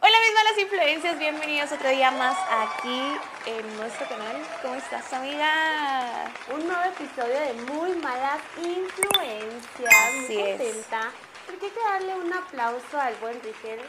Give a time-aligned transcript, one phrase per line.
[0.00, 3.02] Hola mis malas influencias, bienvenidos otro día más aquí
[3.46, 4.36] en nuestro canal.
[4.62, 6.30] ¿Cómo estás amiga?
[6.54, 9.94] Un nuevo episodio de Muy Malas Influencias.
[10.08, 10.56] Así Muy es.
[10.62, 11.10] contenta.
[11.46, 13.80] Porque hay que darle un aplauso al buen Rigel.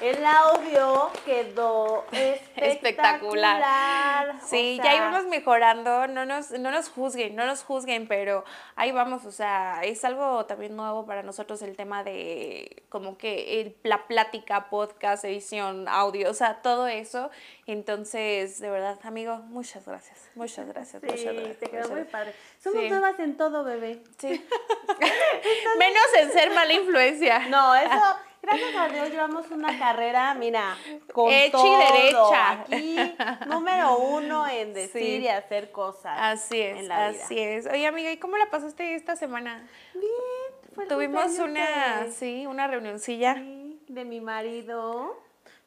[0.00, 2.68] El audio quedó espectacular.
[2.68, 4.34] Espectacular.
[4.44, 8.44] Sí, O ya íbamos mejorando, no nos, no nos juzguen, no nos juzguen, pero
[8.76, 13.60] ahí vamos, o sea, es algo también nuevo para nosotros el tema de como que
[13.62, 17.30] el- la plática, podcast, edición, audio, o sea, todo eso.
[17.66, 21.58] Entonces, de verdad, amigo, muchas gracias, muchas gracias, muchas Sí, gracias.
[21.58, 22.12] te quedó muchas muy gracias.
[22.12, 22.34] padre.
[22.62, 22.90] Somos Sí.
[22.90, 24.02] nuevas en todo, bebé.
[24.18, 24.46] Sí.
[25.78, 27.48] Menos en ser mala influencia.
[27.48, 30.76] No, eso, gracias a Dios, llevamos una carrera, mira,
[31.12, 32.50] con Hecha y derecha.
[32.52, 32.96] Aquí,
[33.46, 35.24] número uno en decir Sí.
[35.24, 36.16] y hacer cosas.
[36.20, 37.24] Así es, en la vida.
[37.24, 37.66] así es.
[37.66, 39.66] Oye, amiga, ¿y cómo la pasaste esta semana?
[39.94, 43.34] Bien, fue Tuvimos una, de- sí, una reunioncilla.
[43.34, 45.20] Sí, de mi marido,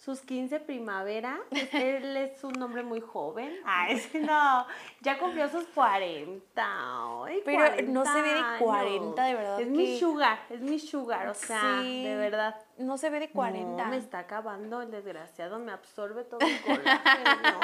[0.09, 1.39] sus 15 primavera.
[1.71, 3.53] Él es un hombre muy joven.
[3.63, 4.65] Ay, no,
[5.01, 7.23] ya cumplió sus 40.
[7.25, 10.61] ay, Pero no se ve de 40 40, de verdad Es mi que- sugar, es
[10.61, 12.03] mi sugar, o sea, Sí.
[12.05, 12.55] de verdad.
[12.79, 13.83] No se ve de 40.
[13.83, 17.59] No, me está acabando el desgraciado, me absorbe todo el colágeno.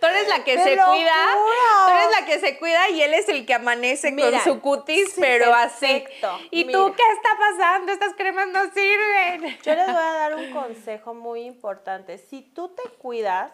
[0.00, 1.14] Tú eres la que ¡Te se cuida.
[1.86, 4.60] Tú eres la que se cuida y él es el que amanece Mira, con su
[4.60, 5.86] cutis, sí, pero así.
[5.86, 6.78] perfecto, ¿Y mira.
[6.78, 7.92] tú qué está pasando?
[7.92, 9.56] Estas cremas no sirven.
[9.62, 12.18] Yo les voy a dar un consejo muy importante.
[12.18, 13.52] Si tú te cuidas,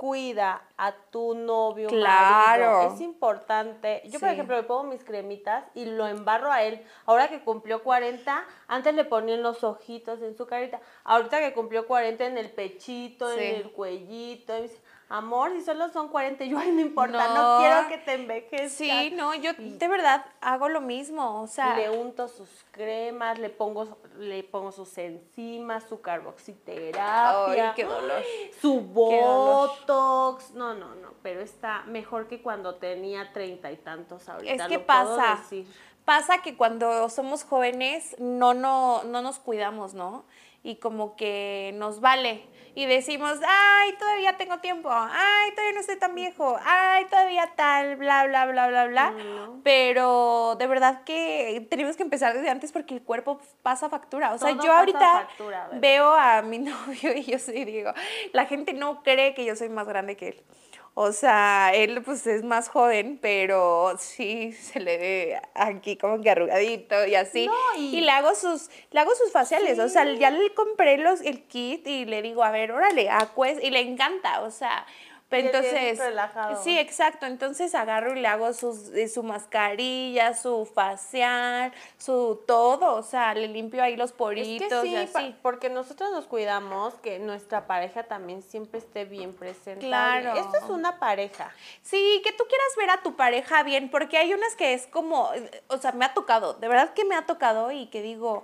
[0.00, 1.86] cuida a tu novio.
[1.90, 2.78] Claro.
[2.78, 2.94] marido.
[2.94, 4.00] Es importante.
[4.06, 6.82] Yo, por ejemplo, le pongo mis cremitas y lo embarro a él.
[7.04, 10.80] Ahora que cumplió 40, antes le ponía en los ojitos, en su carita.
[11.04, 13.44] Ahorita que cumplió 40, en el pechito, Sí.
[13.44, 14.56] en el cuellito.
[14.56, 14.80] Y me dice,
[15.12, 17.58] Amor, si solo son 40, yo, ay, no importa, no, No.
[17.60, 18.70] quiero que te envejezcas.
[18.72, 21.42] Sí, no, yo de verdad hago lo mismo.
[21.42, 27.46] O sea, Le unto sus cremas, le pongo, le pongo sus enzimas, su carboxiterapia.
[27.46, 28.22] ay, qué dolor.
[28.60, 29.68] Su dolor.
[29.70, 30.52] botox.
[30.52, 31.10] No, no, no.
[31.22, 34.52] Pero está mejor que cuando tenía treinta y tantos ahorita.
[34.52, 35.40] Es que lo puedo pasa.
[35.42, 35.66] decir.
[36.04, 40.24] Pasa que cuando somos jóvenes no, no, no nos cuidamos, ¿no?
[40.62, 42.44] Y como que nos vale.
[42.74, 47.96] Y decimos, ay, todavía tengo tiempo, ay, todavía no estoy tan viejo, ay, todavía tal,
[47.96, 49.10] bla, bla, bla, bla, bla.
[49.10, 49.60] No.
[49.64, 54.32] Pero de verdad que tenemos que empezar desde antes porque el cuerpo pasa factura.
[54.34, 57.92] O sea, Todo yo ahorita factura, veo a mi novio y yo sí digo,
[58.32, 60.42] la gente no cree que yo soy más grande que él.
[61.02, 66.28] O sea, él pues es más joven, pero sí se le ve aquí como que
[66.28, 67.46] arrugadito y así.
[67.46, 67.96] No, y...
[67.96, 69.78] y- le hago sus, le hago sus faciales.
[69.78, 73.56] O sea, ya le compré los, el kit y le digo, a ver, órale, acues,
[73.62, 74.42] y le encanta.
[74.42, 74.84] O sea,
[75.30, 75.98] pero entonces.
[75.98, 76.62] relajado.
[76.62, 77.24] Sí, exacto.
[77.24, 82.96] Entonces agarro y le hago sus, eh, su mascarilla, su facial, su todo.
[82.96, 85.36] O sea, le limpio ahí los Es poritos que y sí, así.
[85.40, 89.86] porque nosotros nos cuidamos que nuestra pareja también siempre esté bien presente.
[89.86, 90.34] Claro.
[90.34, 91.52] Esto es una pareja.
[91.82, 95.32] Sí, que tú quieras ver a tu pareja bien, porque hay unas que es como,
[95.34, 98.42] eh, o sea, me ha tocado, de verdad que me ha tocado y que digo,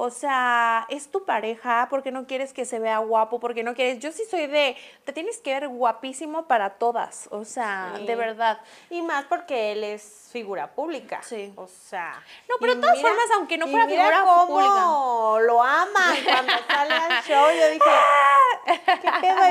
[0.00, 3.98] o sea, es tu pareja, porque no quieres que se vea guapo, porque no quieres,
[3.98, 8.06] yo sí soy de, te tienes que ver guapísimo para todas, o sea, Sí.
[8.06, 8.60] de verdad.
[8.90, 11.20] Y más porque él es figura pública.
[11.22, 11.52] Sí.
[11.56, 12.12] O sea.
[12.48, 15.46] No, pero y de todas formas, aunque no y fuera mira figura cómo pública.
[15.46, 17.46] lo aman cuando sale al show.
[17.58, 17.90] Yo dije,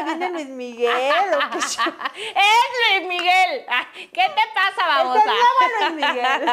[0.07, 1.25] viene Luis Miguel.
[1.34, 1.94] ¿o qué show?
[2.16, 3.66] ¡Es Luis Miguel!
[3.94, 5.25] ¿Qué te pasa, Es babosa?
[5.25, 6.50] nuevo Luis Miguel.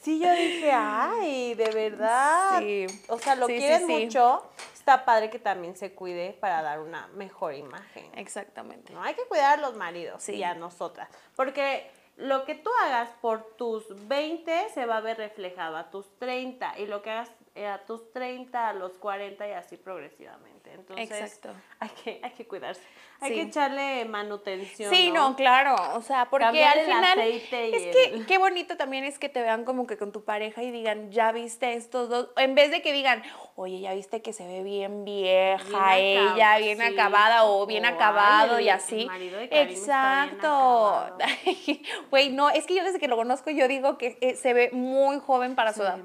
[0.00, 2.58] Sí, yo dije, ay, de verdad.
[2.60, 2.86] Sí.
[3.08, 3.92] O sea, lo Sí, quieren sí.
[4.04, 4.46] mucho.
[4.74, 8.10] Está padre que también se cuide para dar una mejor imagen.
[8.18, 8.92] Exactamente.
[8.92, 11.08] No hay que cuidar a los maridos y a nosotras.
[11.36, 16.18] Porque lo que tú hagas por tus 20 se va a ver reflejado a tus
[16.18, 20.51] 30 y lo que hagas eh, a tus 30, a los 40 y así progresivamente.
[20.74, 21.54] Entonces, Exacto.
[21.78, 22.82] hay que, hay que cuidarse.
[23.22, 24.92] Hay que echarle manutención.
[24.92, 28.26] Sí, no, claro, o sea, porque Cambiar al el final aceite y es que el-
[28.26, 31.32] qué bonito también es que te vean como que con tu pareja y digan, ya
[31.32, 33.22] viste estos dos, en vez de que digan,
[33.56, 36.84] oye, ya viste que se ve bien vieja Bien ella, bien sí.
[36.84, 39.06] acabada o bien acabado el- y el así.
[39.06, 41.16] marido de Karim Exacto.
[42.10, 44.70] Güey, no, es que yo desde que lo conozco yo digo que eh, se ve
[44.72, 45.98] muy joven para su edad.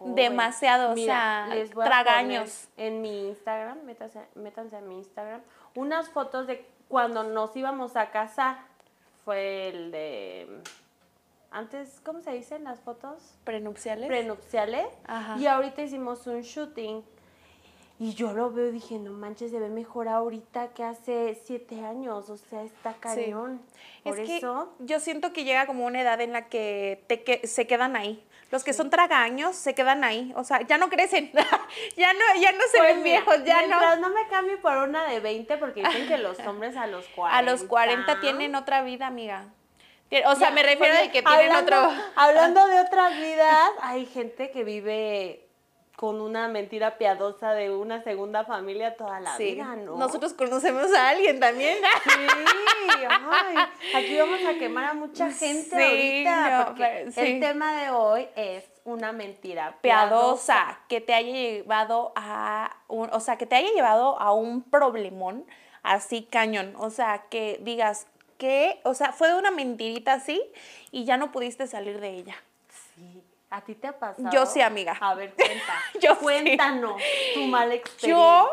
[0.00, 1.48] Demasiado, o sea,
[1.84, 2.68] tragaños.
[2.76, 5.42] En mi Instagram, métanse, métanse a mi Instagram,
[5.74, 8.58] unas fotos de cuando nos íbamos a casar.
[9.24, 10.60] Fue el de.
[11.50, 13.36] Antes, ¿cómo se dicen las fotos?
[13.44, 14.08] Prenupciales.
[14.08, 14.86] Prenupciales.
[15.06, 15.38] Ajá.
[15.38, 17.04] Y ahorita hicimos un shooting.
[17.98, 21.84] Y yo lo veo y dije, no manches, se ve mejor ahorita que hace siete
[21.84, 22.28] años.
[22.28, 23.62] O sea, está cañón.
[24.02, 24.72] Por es eso.
[24.78, 27.94] que yo siento que llega como una edad en la que, te que se quedan
[27.94, 28.22] ahí.
[28.50, 30.32] Los que son tragaños se quedan ahí.
[30.36, 31.30] O sea, ya no crecen.
[31.96, 33.44] ya no, ya no se Pues ven mira, viejos.
[33.44, 33.68] Ya no.
[33.68, 37.06] mientras no me cambie por una de 20, porque dicen que los hombres a los
[37.08, 37.38] 40.
[37.38, 39.46] A los 40 tienen otra vida, amiga.
[40.26, 42.02] O sea, Ya, me refiero porque de que tienen hablando, otro.
[42.16, 45.43] Hablando de otras vidas, hay gente que vive
[45.96, 49.54] con una mentira piadosa de una segunda familia toda la Sí.
[49.54, 49.96] vida, ¿no?
[49.96, 51.78] Nosotros conocemos a alguien también.
[52.04, 53.56] Sí, ay,
[53.94, 57.90] aquí vamos a quemar a mucha gente Sí, ahorita, no, porque pero el tema de
[57.90, 60.54] hoy es una mentira piadosa.
[60.54, 64.62] piadosa que te haya llevado a un, o sea, que te haya llevado a un
[64.62, 65.44] problemón
[65.82, 68.06] así cañón, o sea, que digas
[68.38, 70.40] que, o sea, fue una mentirita así
[70.90, 72.36] y ya no pudiste salir de ella.
[72.94, 73.23] Sí.
[73.54, 74.28] ¿A ti te ha pasado?
[74.32, 74.96] Yo sí, amiga.
[75.00, 75.74] A ver, cuenta.
[76.00, 76.20] Yo sí.
[76.22, 77.00] Cuéntanos
[77.34, 77.78] tu mala Yo,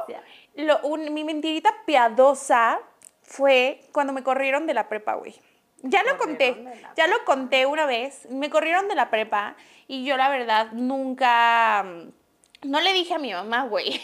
[0.06, 0.24] experiencia.
[0.56, 2.80] lo, un- mi mentirita piadosa
[3.24, 5.42] fue cuando me corrieron de la prepa, güey.
[5.84, 6.64] Ya lo conté,
[6.96, 9.56] ya lo conté una vez, me corrieron de la prepa
[9.88, 12.10] y yo la verdad nunca, mm,
[12.64, 14.00] no le dije a mi mamá, güey.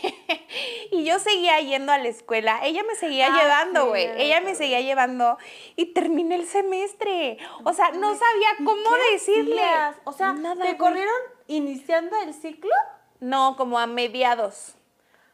[0.92, 4.56] y yo seguía yendo a la escuela, ella me seguía Ah, llevando, güey, ella me
[4.56, 5.38] seguía llevando
[5.75, 7.38] y terminé el semestre.
[7.63, 9.62] O sea, no sabía ¿Y cómo decirle.
[9.63, 9.95] hacías?
[10.06, 11.13] O sea, Nada, ¿te corrieron
[11.48, 12.74] iniciando el ciclo?
[13.19, 14.74] No, como a mediados.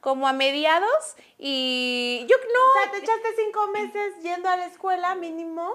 [0.02, 2.82] Como a mediados y yo no.
[2.82, 5.72] O sea, te echaste cinco meses yendo a la escuela mínimo.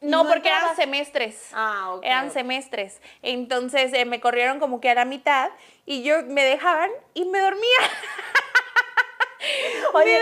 [0.00, 1.48] No, porque eran semestres.
[1.52, 2.04] Ah, ok.
[2.04, 3.00] Eran semestres.
[3.22, 5.50] Entonces eh, me corrieron como que a la mitad
[5.86, 7.62] y yo me dejaban y me dormía.
[9.94, 10.18] Oye,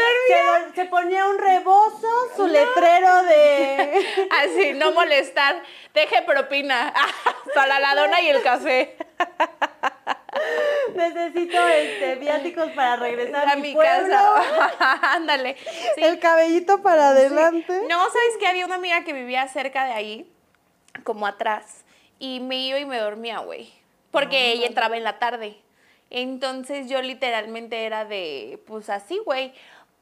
[0.75, 4.29] se ponía un rebozo, su letrero de...
[4.31, 5.62] Así, no molestar.
[5.93, 6.93] Deje propina
[7.55, 8.97] para la dona y el café.
[10.94, 14.34] Necesito este, viáticos para regresar a mi, mi casa.
[15.14, 15.56] Ándale.
[15.94, 16.02] Sí.
[16.02, 17.82] El cabellito para adelante.
[17.88, 20.32] No, ¿sabes que Había una amiga que vivía cerca de ahí,
[21.02, 21.84] como atrás,
[22.19, 23.72] y me iba y me dormía, güey.
[24.10, 25.56] Porque ella entraba en la tarde.
[26.10, 29.52] Entonces yo literalmente era de, pues así, güey.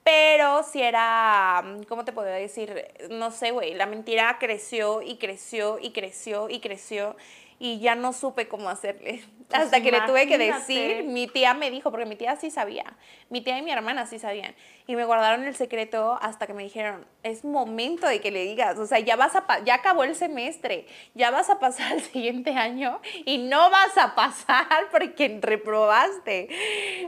[0.05, 2.89] Pero si era, ¿cómo te puedo decir?
[3.11, 7.17] No sé, güey, la mentira creció y creció y creció y creció
[7.63, 9.23] y ya no supe cómo hacerle.
[9.47, 12.51] Pues Hasta que le tuve que decir, mi tía me dijo, porque mi tía sí
[12.51, 12.97] sabía,
[13.31, 14.53] mi tía y mi hermana sí sabían,
[14.87, 18.79] y me guardaron el secreto hasta que me dijeron, es momento de que le digas,
[18.79, 22.51] o sea, ya vas a, ya acabó el semestre, ya vas a pasar el siguiente
[22.57, 26.49] año y no vas a pasar porque reprobaste.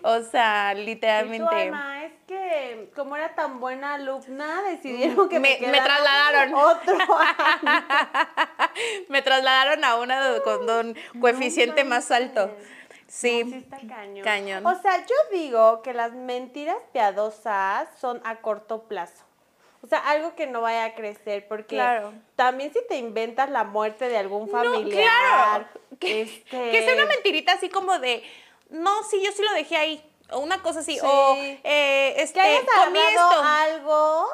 [0.03, 1.55] O sea, Y tu literalmente.
[1.62, 6.55] alma, es que como era tan buena alumna, decidieron que me, Me- me trasladaron.
[6.55, 7.85] Otro año.
[9.09, 12.55] me trasladaron a una con un coeficiente más alto.
[13.15, 13.45] Sí.
[13.45, 14.25] No, sí está cañón.
[14.25, 14.67] cañón.
[14.67, 19.23] O sea, yo digo que las mentiras piadosas son a corto plazo.
[19.83, 22.13] O sea, algo que no vaya a crecer, porque Claro.
[22.37, 25.67] también si te inventas la muerte de algún No, familiar, claro.
[26.01, 28.25] Que, este, que sea una mentirita así como de,
[28.71, 30.11] no, sí, yo sí lo dejé ahí.
[30.31, 30.95] O una cosa así.
[30.95, 31.01] Sí.
[31.05, 33.43] O, eh, este, que hayas comí agarrado esto.
[33.45, 34.27] algo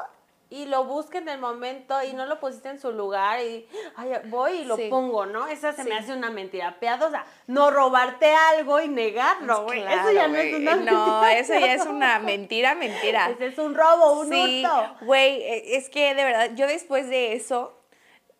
[0.51, 3.65] y lo busques en el momento y no lo pusiste en su lugar y
[3.95, 4.87] ay, voy y lo Sí.
[4.89, 5.47] pongo, ¿no?
[5.47, 7.25] Esa se me hace una mentira piadosa.
[7.47, 9.79] No robarte algo y negarlo, güey.
[9.81, 13.29] eso ya no es una No, mentira eso ya es una mentira, mentira.
[13.29, 14.95] Ese es un robo, un Sí, hurto.
[15.05, 17.77] güey, eh, es que de verdad, yo después de eso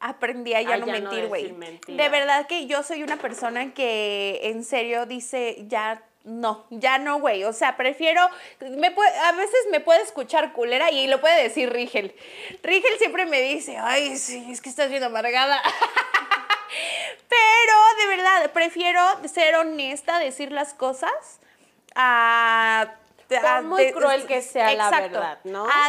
[0.01, 1.43] aprendí a ya no ya no mentir, güey.
[1.51, 6.97] decir de verdad que yo soy una persona que en serio dice, ya no, ya
[6.97, 7.43] no, güey.
[7.43, 12.15] O sea, prefiero, a veces me puede escuchar culera y lo puede decir Rigel.
[12.63, 15.61] Rigel siempre me dice, ay, sí, es que estás bien amargada.
[17.29, 21.39] Pero de verdad, prefiero ser honesta, decir las cosas
[21.95, 22.95] a...
[23.41, 25.65] Por muy cruel que sea la verdad, ¿no?
[25.67, 25.87] A,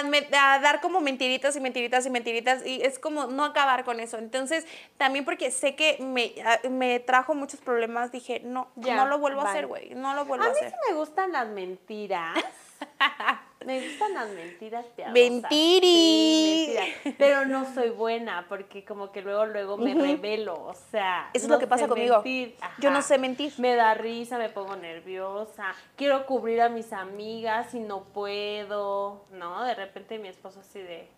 [0.55, 4.19] a dar como mentiritas y mentiritas y mentiritas y es como no acabar con eso.
[4.19, 4.67] Entonces,
[4.97, 9.19] también porque sé que me, a- me trajo muchos problemas, dije, no, Ya, no lo
[9.19, 10.79] vuelvo a hacer, güey, no lo vuelvo A a, mí sí hacer.
[10.89, 12.39] me gustan las mentiras.
[13.67, 15.15] Me gustan las mentiras piadosas.
[15.15, 16.77] Mentiri.
[17.03, 17.15] Sí.
[17.19, 20.55] Pero no soy buena porque como que luego, luego me revelo.
[20.55, 22.23] O sea, Eso es lo que pasa conmigo.
[22.79, 23.53] Yo no sé mentir.
[23.59, 25.75] Me da risa, me pongo nerviosa.
[25.97, 29.25] Quiero cubrir a mis amigas y no puedo.
[29.33, 31.09] No, de repente mi esposo así de...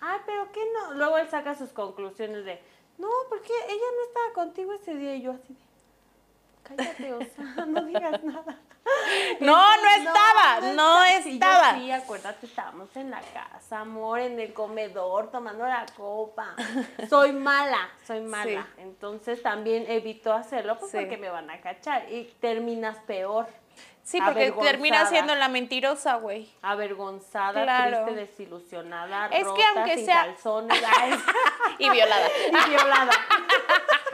[0.00, 0.94] Ay, pero ¿qué no?
[0.94, 2.60] Luego él saca sus conclusiones de...
[2.98, 5.67] No, porque ella no estaba contigo ese día y yo así de...
[6.68, 8.56] Cállate, o sea, no digas nada.
[9.40, 11.74] No, no estaba, no yo estaba.
[11.74, 16.54] Sí, acuérdate, estábamos en la casa, amor, en el comedor, tomando la copa.
[17.08, 18.66] Soy mala, soy mala.
[18.78, 20.98] Entonces también evito hacerlo pues, Sí.
[20.98, 23.46] porque me van a cachar y terminas peor.
[24.08, 26.48] Sí, porque termina siendo la mentirosa, güey.
[26.62, 28.04] Avergonzada, Claro.
[28.06, 30.82] triste, desilusionada, Es que rota, aunque sin sea- calzones,
[31.78, 32.26] Y violada.
[32.66, 33.10] y violada.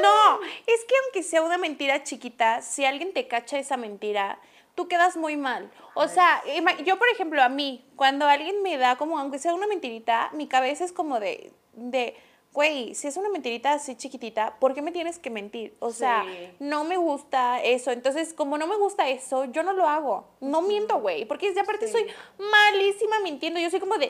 [0.00, 4.38] No, es que aunque sea una mentira chiquita, si alguien te cacha esa mentira,
[4.74, 5.70] tú quedas muy mal.
[5.94, 6.42] O sea,
[6.84, 10.48] yo por ejemplo, a mí, cuando alguien me da como, aunque sea una mentirita, mi
[10.48, 12.16] cabeza es como de, de,
[12.52, 15.76] güey, si es una mentirita así chiquitita, ¿por qué me tienes que mentir?
[15.78, 16.50] O sea, Sí.
[16.58, 17.90] no me gusta eso.
[17.92, 20.26] Entonces, como no me gusta eso, yo no lo hago.
[20.40, 21.92] No miento, güey, porque de aparte Sí.
[21.92, 22.06] soy
[22.38, 23.60] malísima mintiendo.
[23.60, 24.08] Yo soy como de,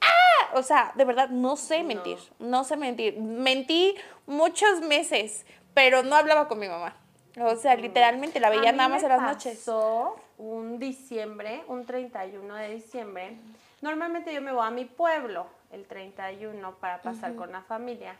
[0.00, 0.56] ¡ah!
[0.58, 1.88] O sea, de verdad, no sé No.
[1.88, 2.18] mentir.
[2.38, 3.18] No sé mentir.
[3.18, 3.94] Mentí
[4.26, 6.96] muchos meses, pero no hablaba con mi mamá.
[7.40, 9.56] O sea, literalmente la A veía nada más en las noches.
[9.58, 13.38] pasó un diciembre, un 31 de diciembre.
[13.80, 18.16] Normalmente yo me voy a mi pueblo el 31 para pasar con la familia.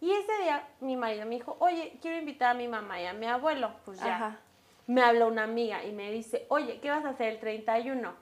[0.00, 3.12] Y ese día mi marido me dijo, oye, quiero invitar a mi mamá y a
[3.12, 3.72] mi abuelo.
[3.84, 4.16] Pues ya.
[4.16, 4.38] Ajá.
[4.86, 8.12] Me habló una amiga y me dice, oye, ¿qué vas a hacer el 31?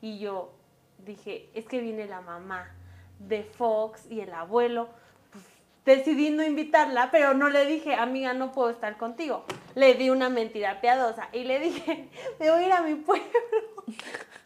[0.00, 0.52] Y yo
[0.98, 2.70] dije, es que viene la mamá
[3.20, 4.88] de Fox y el abuelo.
[5.30, 5.44] Pues,
[5.84, 9.44] decidí no invitarla, pero no le dije, amiga, no puedo estar contigo.
[9.74, 12.08] Le di una mentira piadosa y le dije,
[12.40, 13.28] me voy a ir a mi pueblo.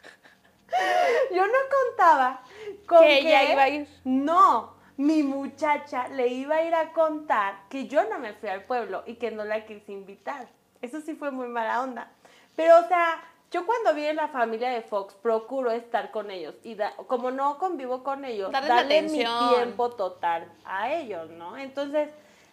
[1.34, 1.52] Yo no
[1.88, 2.40] contaba
[2.86, 3.88] con Que ella iba a ir.
[4.04, 8.62] No, mi muchacha le iba a ir a contar que yo no me fui al
[8.64, 10.46] pueblo y que no la quise invitar.
[10.82, 12.08] Eso sí fue muy mala onda.
[12.56, 16.74] Pero, o sea, yo cuando viene la familia de Fox procuro estar con ellos y
[16.74, 19.18] da- como no convivo con ellos, Darles darle mi
[19.54, 21.56] tiempo total a ellos, ¿no?
[21.56, 22.10] Entonces,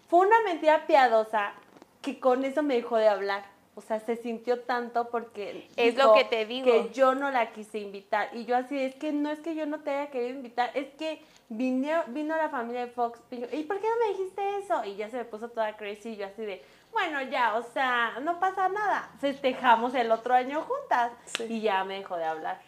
[0.08, 1.54] fue una mentira piadosa
[2.02, 3.44] que con eso me dejó de hablar.
[3.74, 6.66] O sea, se sintió tanto porque Es lo que te digo.
[6.66, 8.30] que yo no la quise invitar.
[8.34, 10.90] Y yo así, es que no es que yo no te haya querido invitar, es
[10.98, 13.20] que vino, vino la familia de Fox.
[13.32, 14.84] Y, yo, ¿y por qué no me dijiste eso?
[14.84, 16.62] Y ya se me puso toda crazy y yo así de,
[16.92, 19.10] bueno, ya, o sea, no pasa nada.
[19.22, 21.14] Festejamos el otro año juntas.
[21.38, 21.46] Sí.
[21.50, 22.60] Y ya me dejó de hablar.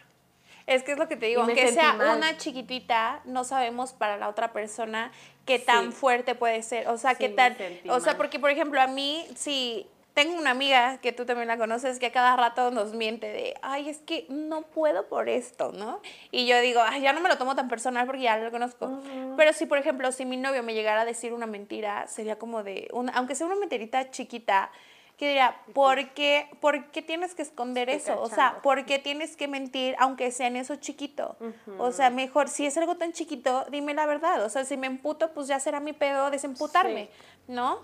[0.66, 2.16] Es que es lo que te digo, aunque sea mal.
[2.16, 5.12] una chiquitita, no sabemos para la otra persona
[5.46, 5.66] qué Sí.
[5.66, 6.88] tan fuerte puede ser.
[6.88, 7.58] O sea, Sí, qué tan.
[7.90, 11.58] O sea, porque por ejemplo, a mí, si tengo una amiga que tú también la
[11.58, 15.72] conoces, que a cada rato nos miente de, ay, es que no puedo por esto,
[15.72, 16.02] ¿no?
[16.32, 19.02] Y yo digo, ay, ya no me lo tomo tan personal porque ya lo conozco.
[19.36, 22.64] Pero si, por ejemplo, si mi novio me llegara a decir una mentira, sería como
[22.64, 24.72] de, aunque sea una mentirita chiquita,
[25.18, 28.22] que diría, ¿por qué, ¿por qué tienes que esconder Estoy eso?
[28.22, 28.62] O sea, cachando.
[28.62, 31.38] ¿por qué tienes que mentir aunque sea en eso chiquito?
[31.78, 34.44] O sea, mejor, si es algo tan chiquito, dime la verdad.
[34.44, 37.10] O sea, si me emputo, pues ya será mi pedo desemputarme,
[37.48, 37.80] ¿no?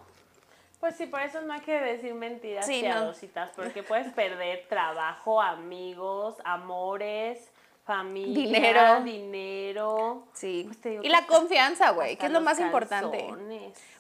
[0.80, 3.14] Pues sí, por eso no hay que decir mentiras Sí, no.
[3.56, 7.50] porque puedes perder trabajo, amigos, amores,
[7.86, 9.02] familia, Dinero.
[9.04, 10.24] dinero.
[10.34, 10.64] Sí.
[10.68, 13.28] Pues te digo y la confianza, güey, que es lo más importante.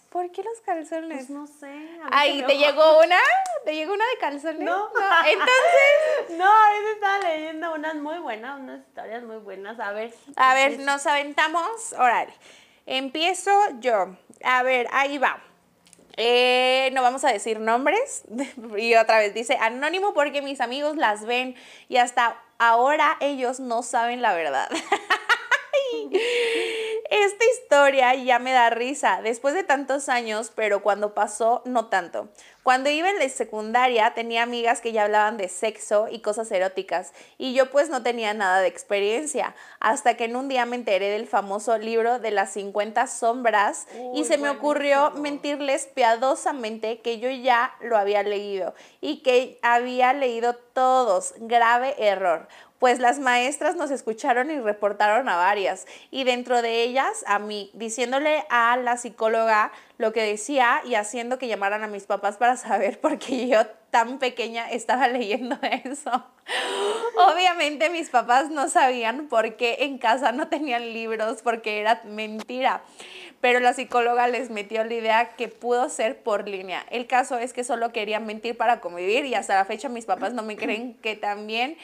[0.09, 1.17] ¿Por qué los calzones?
[1.17, 1.87] Pues no sé.
[2.09, 3.19] Ay, ¿te llegó una?
[3.63, 4.59] ¿Te llegó una de calzones?
[4.61, 4.89] No.
[5.27, 9.79] Entonces, No, ahorita estaba leyendo unas muy buenas, unas historias muy buenas.
[9.79, 10.11] A ver.
[10.35, 11.93] a ver, nos aventamos.
[11.93, 12.33] Órale.
[12.87, 14.15] Empiezo yo.
[14.43, 15.39] A ver, ahí va.
[16.21, 18.23] Eh, no vamos a decir nombres.
[18.77, 21.55] Y otra vez dice anónimo porque mis amigos las ven
[21.87, 24.69] y hasta ahora ellos no saben la verdad.
[27.09, 32.29] Esta historia ya me da risa después de tantos años, pero cuando pasó, no tanto.
[32.69, 37.13] Cuando iba en la secundaria tenía amigas que ya hablaban de sexo y cosas eróticas
[37.39, 41.09] y yo pues no tenía nada de experiencia, hasta que en un día me enteré
[41.09, 47.31] del famoso libro de las 50 sombras y se me ocurrió mentirles piadosamente que yo
[47.31, 51.33] ya lo había leído y que había leído todos.
[51.39, 52.47] Grave error
[52.79, 57.69] pues las maestras nos escucharon y reportaron a varias, y dentro de ellas a mí,
[57.73, 62.55] diciéndole a la psicóloga lo que decía y haciendo que llamaran a mis papás para
[62.55, 66.25] saber por qué yo tan pequeña estaba leyendo eso.
[67.17, 72.81] Obviamente mis papás no sabían por qué en casa no tenían libros, porque era mentira.
[73.41, 76.85] Pero la psicóloga les metió la idea que pudo ser por línea.
[76.89, 80.33] El caso es que solo querían mentir para convivir y hasta la fecha mis papás
[80.33, 81.77] no me creen que también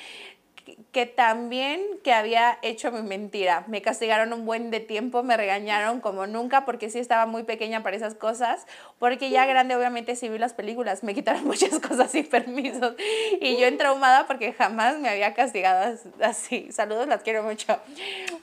[0.92, 3.64] que- también que había hecho mi mentira.
[3.68, 7.84] Me castigaron un buen de tiempo, me regañaron como nunca porque sí estaba muy pequeña
[7.84, 8.66] para esas cosas,
[9.00, 12.96] porque ya grande obviamente sí vi las películas, me quitaron muchas cosas sin permisos
[13.42, 16.72] y yo entraumada porque jamás me había castigado as- así.
[16.72, 17.80] Saludos, las quiero mucho.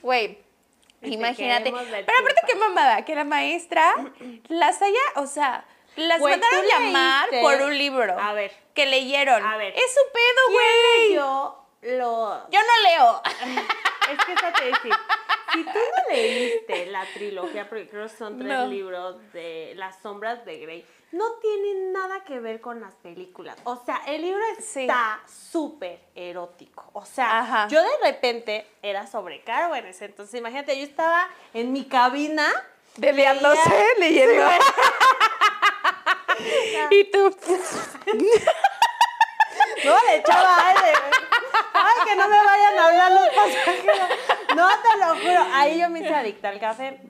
[0.01, 0.37] Güey,
[1.01, 1.71] imagínate.
[1.71, 3.93] Pero aparte qué mamada, que la maestra
[4.47, 5.65] las haya, o sea,
[5.95, 8.17] las Güey, mandaron llamar por un libro.
[8.19, 8.51] A ver.
[8.73, 9.43] Que leyeron.
[9.45, 9.73] A ver.
[9.75, 11.09] Es su pedo, ¿Quién güey.
[11.83, 12.49] Lo...?
[12.49, 13.21] Yo no leo.
[14.03, 14.91] Es que eso te decir.
[15.53, 18.67] Si tú no leíste la trilogía, porque creo que son tres No.
[18.67, 23.55] libros de Las sombras de Grey, no tiene nada que ver con las películas.
[23.63, 26.89] O sea, el libro está súper erótico.
[26.91, 27.67] O sea, Ajá.
[27.69, 30.37] yo de repente era sobre Caro en ese entonces.
[30.37, 32.45] Imagínate, yo estaba en mi cabina.
[32.97, 34.45] Deleándose, leía- leyendo.
[36.91, 37.35] y tú.
[39.85, 40.93] No, le echaba aire.
[41.73, 44.09] Ay, que no me vayan a hablar los pasajeros.
[44.55, 45.53] No, te lo juro.
[45.53, 47.01] Ahí yo me hice adicta al café.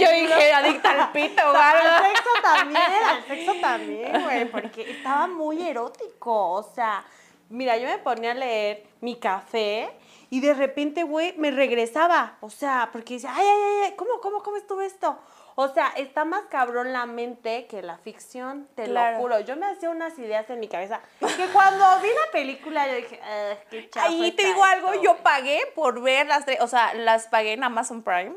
[0.00, 1.88] Yo dije, adicta al pito o algo.
[1.88, 6.52] Al sexo también, al sexo también, güey, porque estaba muy erótico.
[6.52, 7.04] O sea,
[7.48, 9.90] mira, yo me ponía a leer mi café
[10.30, 12.36] y de repente, güey, me regresaba.
[12.40, 15.18] O sea, porque decía, ay, ay, ay, ay, ¿cómo, cómo, cómo estuvo esto?
[15.56, 19.16] O sea, está más cabrón la mente que la ficción, te Claro.
[19.16, 19.40] lo juro.
[19.40, 23.20] Yo me hacía unas ideas en mi cabeza que cuando vi la película yo dije,
[23.22, 25.02] "Ugh, qué chafa Ahí te digo algo, esto".
[25.04, 28.32] yo pagué por ver las tres, o sea, las pagué en Amazon Prime.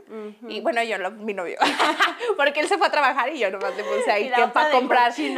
[0.48, 1.58] Y bueno, yo, lo- mi novio,
[2.38, 5.12] porque él se fue a trabajar y yo nomás le puse ahí que para comprar.
[5.14, 5.36] Sí.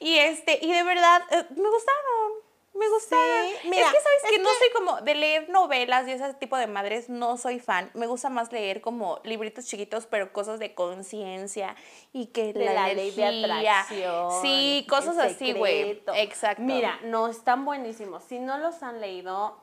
[0.00, 2.39] Y este, y de verdad, eh, me gustaron.
[2.80, 3.46] Me gustaron.
[3.60, 6.32] Sí, mira, es que sabes es que no soy como de leer novelas y ese
[6.34, 7.90] tipo de madres, no soy fan.
[7.92, 11.76] Me gusta más leer como libritos chiquitos, pero cosas de conciencia
[12.14, 14.30] y que de la, ley de atracción.
[14.40, 16.02] Sí, cosas así, güey.
[16.14, 16.62] Exacto.
[16.62, 18.24] Mira, no, están buenísimos.
[18.24, 19.58] Si no los han leído,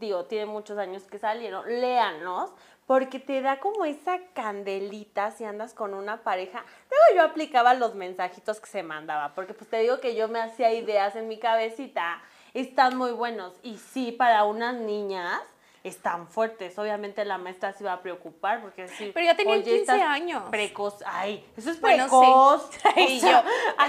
[0.00, 2.52] digo, tiene muchos años que salieron, léanlos,
[2.86, 6.64] porque te da como esa candelita si andas con una pareja.
[6.88, 10.40] Luego yo aplicaba los mensajitos que se mandaba, porque pues te digo que yo me
[10.40, 12.22] hacía ideas en mi cabecita,
[12.60, 13.54] están muy buenos.
[13.62, 15.40] Y sí, para unas niñas
[15.84, 16.76] están fuertes.
[16.80, 20.00] Obviamente la maestra se iba a preocupar porque decir, Pero ya tenían "Oye, 15 estás
[20.02, 20.42] años".
[20.50, 20.96] Precoz.
[21.06, 22.10] Ay, eso es Bueno, sí.
[22.10, 22.70] precoz.
[22.96, 23.42] Y yo,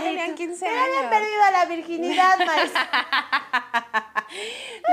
[0.03, 1.09] tenían 15 "Pero había años".
[1.12, 2.89] perdido la virginidad, maestra.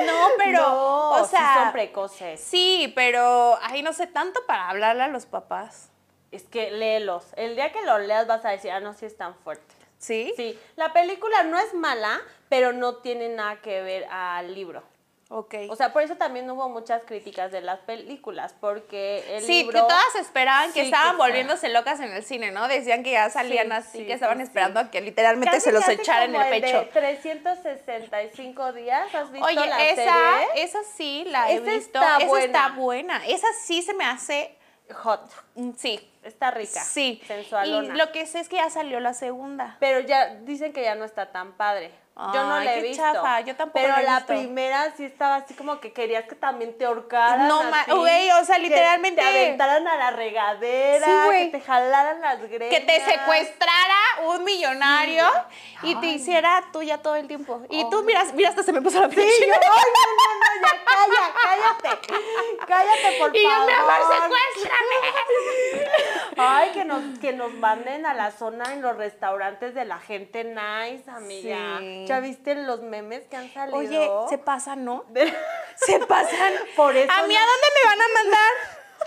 [0.06, 2.40] No, pero, No, o sí sea, son precoces.
[2.40, 5.90] Sí, pero ahí no sé tanto para hablarle a los papás.
[6.30, 7.26] Es que léelos.
[7.36, 9.73] El día que lo leas vas a decir, ah, no, sí es tan fuerte.
[10.04, 10.32] ¿Sí?
[10.36, 12.20] Sí, la película no es mala,
[12.50, 14.82] pero no tiene nada que ver al libro.
[15.30, 15.54] Ok.
[15.70, 19.72] O sea, por eso también hubo muchas críticas de las películas, porque el sí, libro...
[19.80, 22.68] que todas esperaban que Sí, estaban que- volviéndose locas en el cine, ¿no?
[22.68, 24.86] Decían que ya salían Sí, así, sí, que estaban sí, esperando sí.
[24.86, 26.88] a que literalmente Casi, se los echaran en el de pecho.
[26.92, 30.64] 365 días, ¿has visto Oye, la esa, serie?
[30.64, 31.98] esa sí la he Esa visto.
[31.98, 32.44] está esa buena.
[32.46, 33.26] está buena.
[33.26, 34.54] Esa sí se me hace.
[34.92, 35.30] Hot.
[35.54, 36.10] mm, Sí.
[36.22, 36.80] Está rica.
[36.82, 37.20] Sí.
[37.26, 37.94] Sensualona.
[37.94, 39.76] Y lo que sé es que ya salió la segunda.
[39.80, 41.90] Pero ya dicen que ya no está tan padre.
[42.16, 43.02] Yo no la he visto.
[43.02, 44.26] chafa, yo tampoco Pero la he la visto.
[44.34, 47.48] primera sí estaba así como que querías que también te ahorcaran.
[47.48, 47.60] No
[47.96, 52.38] güey, o sea, que literalmente- Te aventaran a la regadera, Sí, que te jalaran las
[52.48, 52.70] greñas.
[52.78, 53.96] que te secuestrara
[54.28, 55.24] un millonario
[55.80, 55.88] Sí.
[55.90, 57.60] y te hiciera tuya todo el tiempo.
[57.68, 58.30] Y tú, Ay.
[58.34, 60.43] mira, hasta se me puso la Sí, piel yo, ay, no, no, no.
[62.84, 63.66] Cállate, por Y yo, favor.
[63.66, 64.96] mi amor, secuéstrame.
[66.36, 70.44] Ay, que nos, que nos manden a la zona en los restaurantes de la gente
[70.44, 71.78] nice, amiga.
[71.78, 72.04] Sí.
[72.06, 73.78] ¿Ya viste los memes que han salido?
[73.78, 75.04] Oye, se pasan, ¿no?
[75.76, 76.52] Se pasan.
[76.76, 78.50] Por eso ¿A mí a dónde me van a mandar?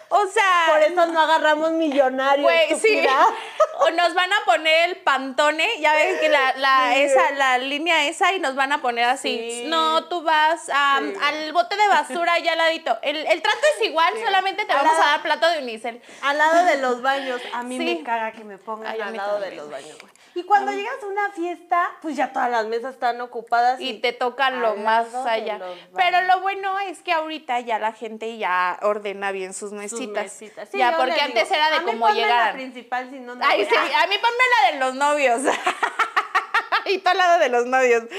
[0.09, 2.43] O sea, Por eso no agarramos millonarios.
[2.43, 2.97] güey, sí.
[2.97, 3.27] estúpida.
[3.79, 7.01] O nos van a poner el pantone, ya ven que la, la, Sí.
[7.01, 9.37] esa, la línea esa y nos van a poner así.
[9.51, 9.63] Sí.
[9.67, 11.13] No, tú vas a- Sí.
[11.21, 12.97] al bote de basura ya al ladito.
[13.03, 16.01] El, el trato es igual, solamente te Al vamos a dar plato de unicel.
[16.23, 17.39] Al lado de los baños.
[17.53, 19.95] A mí me caga que me pongan Ay, al lado de los baños.
[20.01, 20.11] güey.
[20.33, 23.79] Y cuando llegas a una fiesta, pues ya todas las mesas están ocupadas.
[23.81, 25.59] y te tocan lo más allá.
[25.95, 30.23] Pero lo bueno es que ahorita ya la gente ya ordena bien sus sus mesitas.
[30.23, 30.69] mesitas.
[30.69, 32.53] Sí, ya, porque antes era de cómo llegaran.
[32.55, 35.41] principal, si no, no Ay, voy sí, a- mí ponme la de los novios.
[36.85, 38.03] y tú al lado de los novios.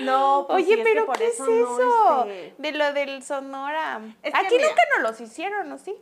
[0.00, 1.78] No, pues sí, Oye, es que pero por ¿qué es eso eso?
[1.78, 4.00] no, este, De lo del Sonora.
[4.22, 4.68] Es que aquí mira.
[4.68, 5.78] nunca nos los hicieron, ¿no?
[5.78, 5.96] Sí.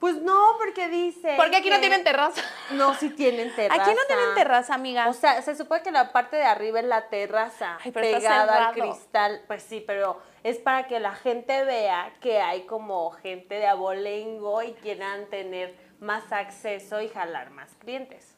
[0.00, 1.34] Pues no, porque dice.
[1.36, 2.42] Porque aquí no tienen terraza.
[2.70, 3.82] No, sí tienen terraza.
[3.82, 5.08] Aquí no tienen terraza, amiga.
[5.08, 8.68] O sea, se supone que la parte de arriba es la terraza, Ay, pero pegada
[8.68, 9.42] al cristal.
[9.46, 14.62] Pues sí, pero es para que la gente vea que hay como gente de abolengo
[14.62, 18.29] y quieran tener más acceso y jalar más clientes.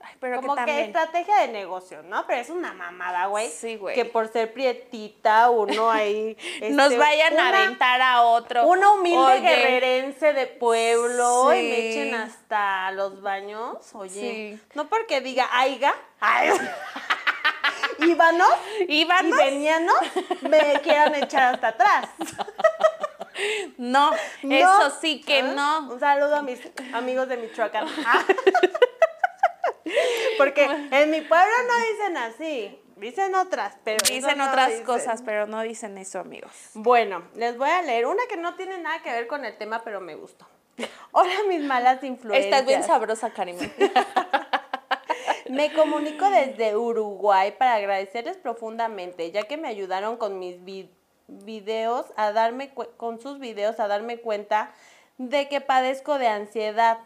[0.00, 2.24] Ay, pero como que estrategia de negocio, ¿no?
[2.26, 3.48] Pero es una mamada, güey.
[3.48, 3.94] Sí, güey.
[3.94, 6.36] Que por ser prietita, uno ahí.
[6.70, 8.64] nos este, vayan a aventar a otro.
[8.66, 13.76] Una humilde Oye, guerrerense de pueblo y me echen hasta los baños.
[13.94, 14.10] Oye,
[14.58, 14.60] Sí.
[14.74, 16.50] no porque diga aiga, ay,
[17.98, 18.48] íbanos
[18.86, 19.36] y ¿Íbanos?
[19.36, 19.96] veníanos,
[20.42, 22.08] me quieran echar hasta atrás.
[23.76, 24.10] No,
[24.42, 24.56] No.
[24.56, 25.52] eso sí que ¿Ah?
[25.54, 25.92] no.
[25.92, 26.58] Un saludo a mis
[26.92, 27.86] amigos de Michoacán.
[30.38, 32.82] Porque en mi pueblo no dicen así.
[32.96, 34.84] Dicen otras, pero Dicen no otras dicen.
[34.84, 36.50] cosas, pero no dicen eso, amigos.
[36.74, 39.82] Bueno, les voy a leer una que no tiene nada que ver con el tema,
[39.84, 40.48] pero me gustó.
[41.12, 42.44] Hola, mis malas influencias.
[42.46, 43.70] Estás bien sabrosa, Karime.
[45.48, 50.90] Me comunico desde Uruguay para agradecerles profundamente, ya que me ayudaron con mis vi-
[51.26, 54.70] videos a darme con sus videos a darme cuenta
[55.16, 56.98] de que padezco de ansiedad.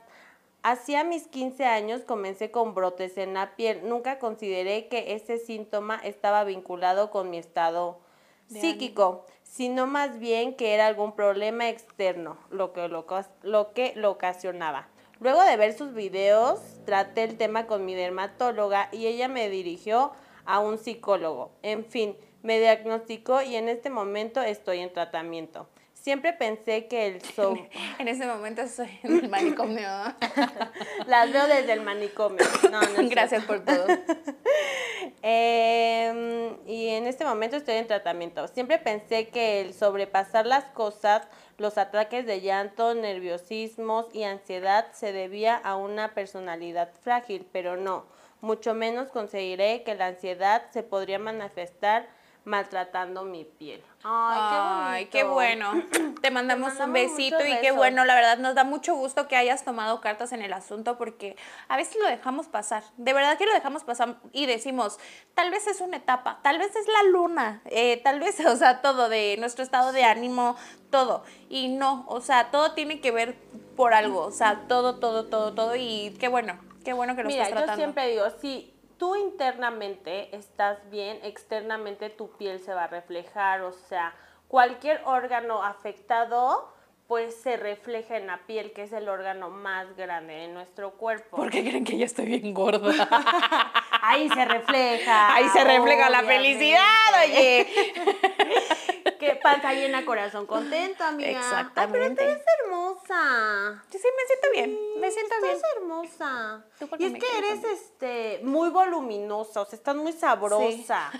[0.64, 3.88] Hacia mis 15 años comencé con brotes en la piel.
[3.88, 7.98] Nunca consideré que ese síntoma estaba vinculado con mi estado
[8.46, 13.92] psíquico, sino más bien que era algún problema externo lo que lo, ocas- lo que
[13.96, 14.88] lo ocasionaba.
[15.20, 20.12] Luego de ver sus videos, traté el tema con mi dermatóloga y ella me dirigió
[20.44, 21.50] a un psicólogo.
[21.62, 25.68] En fin, me diagnosticó y en este momento estoy en tratamiento.
[26.02, 27.54] Siempre pensé que el so
[28.00, 29.88] En ese momento estoy en el manicomio.
[31.06, 32.44] las veo desde el manicomio.
[32.72, 33.08] No, no.
[33.08, 33.86] Gracias por todo.
[35.22, 38.48] Eh, y en este momento estoy en tratamiento.
[38.48, 41.22] Siempre pensé que el sobrepasar las cosas,
[41.56, 48.06] los ataques de llanto, nerviosismos y ansiedad se debía a una personalidad frágil, pero no.
[48.40, 52.08] Mucho menos conseguiré que la ansiedad se podría manifestar
[52.44, 53.82] maltratando mi piel.
[54.04, 55.34] Ay, qué, bonito.
[55.34, 55.84] bueno.
[56.22, 59.36] Te mandamos, mandamos un besito y qué bueno, la verdad nos da mucho gusto que
[59.36, 61.36] hayas tomado cartas en el asunto porque
[61.68, 62.82] a veces lo dejamos pasar.
[62.96, 64.98] De verdad que lo dejamos pasar y decimos,
[65.34, 68.82] tal vez es una etapa, tal vez es la luna, eh, tal vez, o sea,
[68.82, 70.56] todo de nuestro estado de ánimo,
[70.90, 71.24] todo.
[71.48, 73.36] Y no, o sea, todo tiene que ver
[73.76, 77.28] por algo, o sea, todo, todo, todo, todo y qué bueno, qué bueno que lo
[77.28, 77.80] Mira, estás yo tratando.
[77.80, 83.72] siempre digo, si tú internamente estás bien, externamente tu piel se va a reflejar, o
[83.72, 84.14] sea,
[84.46, 86.72] cualquier órgano afectado
[87.08, 91.36] pues se refleja en la piel, que es el órgano más grande de nuestro cuerpo.
[91.36, 92.92] ¿Por qué creen que ya estoy bien gorda?
[94.02, 95.34] Ahí se refleja.
[95.34, 96.86] Ahí se refleja la felicidad,
[97.24, 97.66] oye.
[99.26, 101.28] Que panza llena, corazón contento, amiga.
[101.28, 101.98] Ay, Exactamente.
[101.98, 103.84] pero tú eres hermosa.
[103.90, 105.54] Sí, sí, me siento bien, me siento bien.
[105.54, 106.64] Estás hermosa.
[106.78, 111.10] Tú Y es que eres este muy voluminosa, o sea, estás muy sabrosa.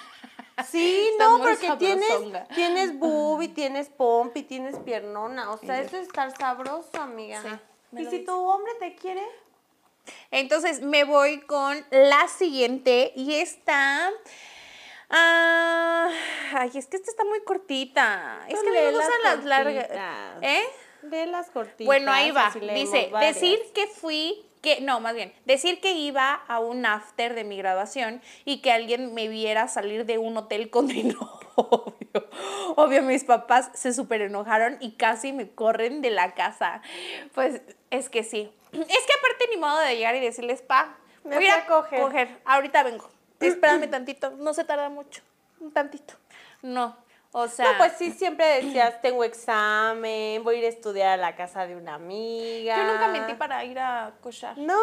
[0.69, 2.49] Sí, no, porque tienes, sabrosonga.
[2.55, 5.53] tienes boob y tienes pomp y tienes piernona.
[5.53, 7.41] O sea, eso es estar sabroso, amiga.
[7.95, 9.23] Sí, y si tu hombre te quiere,
[10.31, 14.11] Entonces me voy con la siguiente y esta.
[15.13, 16.11] Ah,
[16.55, 18.41] ay, es que esta está muy cortita.
[18.49, 19.89] Es Pues que me las gustan las largas.
[20.43, 20.63] ¿Eh?
[21.03, 21.85] de las cortitas.
[21.85, 22.53] Bueno, ahí va.
[22.75, 23.35] Dice, varias.
[23.35, 27.57] decir que fui, que, no, más bien, decir que iba a un after de mi
[27.57, 31.97] graduación y que alguien me viera salir de un hotel con mi novio.
[32.77, 36.83] Obvio, mis papás se súper enojaron y casi me corren de la casa.
[37.35, 38.53] Pues es que sí.
[38.73, 42.01] Es que aparte ni modo de llegar y decirles, pa, Me voy a a coger".
[42.01, 43.11] coger, ahorita vengo.
[43.47, 45.23] Espérame tantito, no se tarda mucho,
[45.61, 46.15] un tantito.
[46.63, 46.97] No,
[47.33, 47.73] o sea...
[47.73, 51.67] No, pues sí, siempre decías, tengo examen, voy a ir a estudiar a la casa
[51.67, 52.77] de una amiga.
[52.77, 54.57] Yo nunca mentí para ir a cochar.
[54.59, 54.79] ¿No?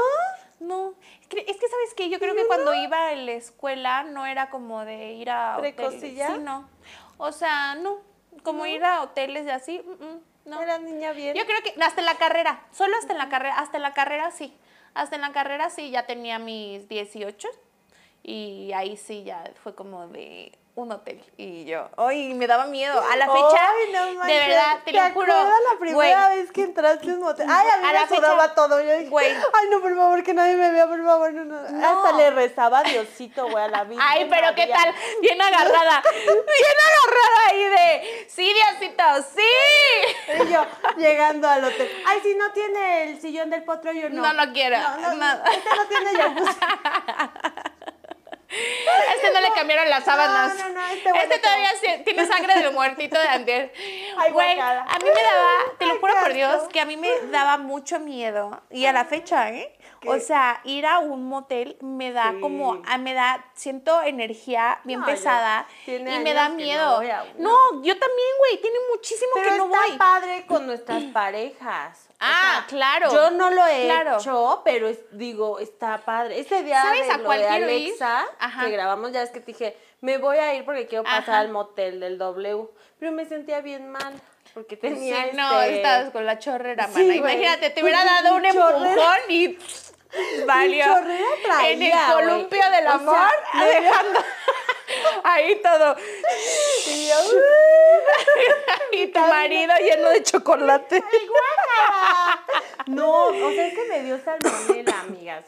[0.60, 4.04] No, es que, es que sabes que yo creo que cuando iba a la escuela
[4.04, 5.76] no era como de ir a hoteles.
[5.76, 6.28] ¿Precosilla?
[6.28, 6.68] Sí, no.
[7.18, 8.00] O sea, no,
[8.44, 10.62] como ir a hoteles y así, mm, mm, no.
[10.62, 11.36] Eras niña bien.
[11.36, 13.94] Yo creo que hasta en la carrera, solo hasta en la carrera, hasta en la
[13.94, 14.58] carrera sí.
[14.96, 17.48] Hasta en la carrera sí ya tenía mis 18
[18.24, 23.02] y ahí sí ya fue como de un hotel y yo, ay, me daba miedo.
[23.02, 25.34] A la fecha, Ay, no de verdad, te, lo juro.
[25.34, 27.48] la primera güey, vez que entraste a un motel?
[27.50, 28.82] Ay, a mí A me la fecha, todo.
[28.82, 29.28] Yo dije, güey.
[29.28, 31.34] ay, no, por favor, que nadie me vea, por favor.
[31.34, 31.70] No, no.
[31.70, 31.88] No.
[31.88, 36.02] Hasta le rezaba a Diosito, güey, a la Virgen Ay, pero qué tal, bien agarrada,
[36.26, 39.04] bien agarrada ahí de, sí, Diosito,
[39.36, 40.44] sí.
[40.46, 40.66] Y yo,
[40.98, 41.92] llegando al hotel.
[42.06, 44.22] Ay, si no tiene el sillón del potro, yo no.
[44.22, 45.44] No lo quiero, No, no, no.
[45.52, 46.60] Este no tiene jacuzzi.
[48.50, 50.56] Este no le cambiaron las sábanas.
[50.58, 53.74] No, no, no, este huele todavía tiene sangre del muertito de antier.
[54.18, 57.10] Ay, Güey, a mí me daba, te lo juro por Dios, que a mí me
[57.32, 58.62] daba mucho miedo.
[58.72, 59.76] Y a la fecha, ¿eh?
[60.08, 62.40] O sea, ir a un motel me da Sí.
[62.42, 66.98] como, ah, me da, siento energía bien No, pesada y me da no miedo.
[66.98, 69.98] voy a No, yo también, güey, tiene muchísimo Pero que no está voy.
[69.98, 72.09] padre con nuestras parejas.
[72.22, 73.10] O Ah, claro.
[73.14, 74.18] Yo no lo he Claro.
[74.18, 76.40] hecho, pero es- digo, está padre.
[76.40, 77.52] Ese día ¿Sabes de a cuál de ir?
[77.64, 78.66] Alexa, Ajá.
[78.66, 81.40] que grabamos, ya es que te dije, me voy a ir porque quiero pasar Ajá.
[81.40, 82.68] al motel del W.
[83.00, 84.14] Pero me sentía bien mal,
[84.54, 87.16] porque tenía Sí, no, este- estabas con la chorrera, Sí, mana.
[87.16, 89.58] Imagínate, te hubiera dado un empujón y
[90.46, 90.86] valió.
[90.86, 93.32] chorrera traía, en el columpio del O sea, amor,
[93.66, 94.20] dejando
[95.24, 95.96] ahí todo.
[96.88, 97.16] Y yo,
[98.92, 101.04] y tu marido lleno de chocolate.
[102.88, 105.46] No, o sea, es que me dio salmonela, amigas.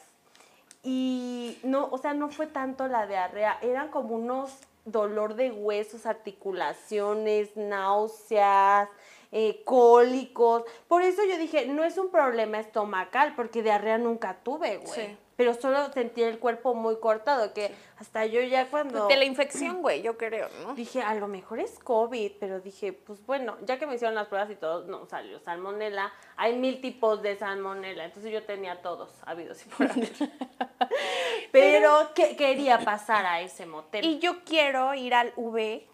[0.83, 4.51] Y no, o sea, no fue tanto la diarrea, eran como unos
[4.85, 8.89] dolor de huesos, articulaciones, náuseas,
[9.31, 10.63] eh, cólicos.
[10.87, 15.07] Por eso yo dije, no es un problema estomacal, porque diarrea nunca tuve, güey.
[15.07, 15.17] Sí.
[15.35, 19.07] Pero solo sentí el cuerpo muy cortado, que hasta yo ya cuando...
[19.07, 20.75] De la infección, güey, yo creo, ¿no?
[20.75, 24.27] Dije, a lo mejor es COVID, pero dije, pues bueno, ya que me hicieron las
[24.27, 26.13] pruebas y todo, no salió salmonela.
[26.35, 30.11] Hay mil tipos de salmonela, entonces yo tenía todos habidos y por haber.
[31.51, 34.05] pero que quería pasar a ese motel.
[34.05, 35.87] Y yo quiero ir al V.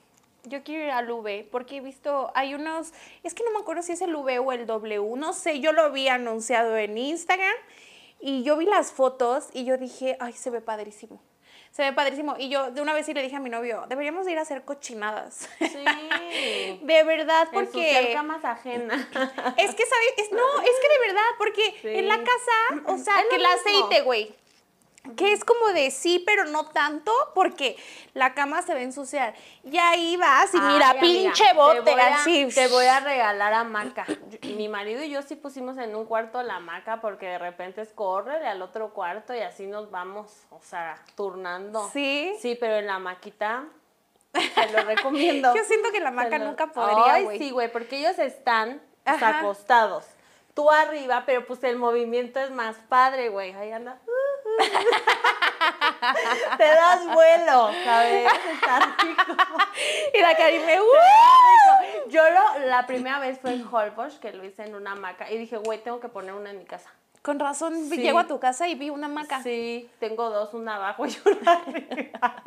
[0.43, 3.81] Yo quiero ir al V porque he visto, hay unos, es que no me acuerdo
[3.81, 7.55] si es el V o el W, no sé, yo lo vi anunciado en Instagram
[8.19, 11.21] y yo vi las fotos y yo dije, ay, se ve padrísimo.
[11.71, 12.35] Se ve padrísimo.
[12.39, 14.63] Y yo de una vez sí le dije a mi novio, deberíamos ir a hacer
[14.63, 15.47] cochinadas.
[15.59, 16.79] Sí.
[16.81, 18.11] de verdad, porque...
[18.13, 18.99] camas ajenas.
[19.57, 20.13] Es que, ¿sabes?
[20.17, 21.87] Es, no, es que de verdad, porque Sí.
[21.89, 24.33] en la casa, o sea, Es que el aceite, güey,
[25.15, 27.75] que es como de sí, pero no tanto, porque
[28.13, 29.33] la cama se va a ensuciar.
[29.63, 32.47] Y ahí vas y mira, Ay, amiga, pinche te bote, voy a- así.
[32.53, 34.05] Te voy a regalar hamaca.
[34.07, 37.81] Yo- Mi marido y yo sí pusimos en un cuarto la hamaca porque de repente
[37.81, 41.89] es córrele al otro cuarto y así nos vamos, o sea, turnando.
[41.93, 42.33] Sí.
[42.39, 43.65] Sí, pero en la maquita
[44.31, 45.53] te lo recomiendo.
[45.55, 49.21] Yo siento que la maca lo- nunca podría, Ay, sí, güey, porque ellos están pues,
[49.23, 50.05] acostados.
[50.53, 53.53] Tú arriba, pero pues el movimiento es más padre, güey.
[53.53, 53.99] Ahí anda.
[56.57, 58.31] Te das vuelo, ¿sabes?
[58.53, 59.35] Está rico.
[60.13, 60.83] Y la Karime, ¡uh!
[60.83, 62.09] rico.
[62.09, 65.37] Yo lo, la primera vez fue en Holbox, que lo hice en una hamaca, y
[65.37, 66.91] dije, güey, tengo que poner una en mi casa.
[67.27, 67.97] Con razón, Sí.
[67.97, 69.43] llego a tu casa y vi una hamaca.
[69.43, 72.43] Sí, tengo dos, una abajo y una arriba.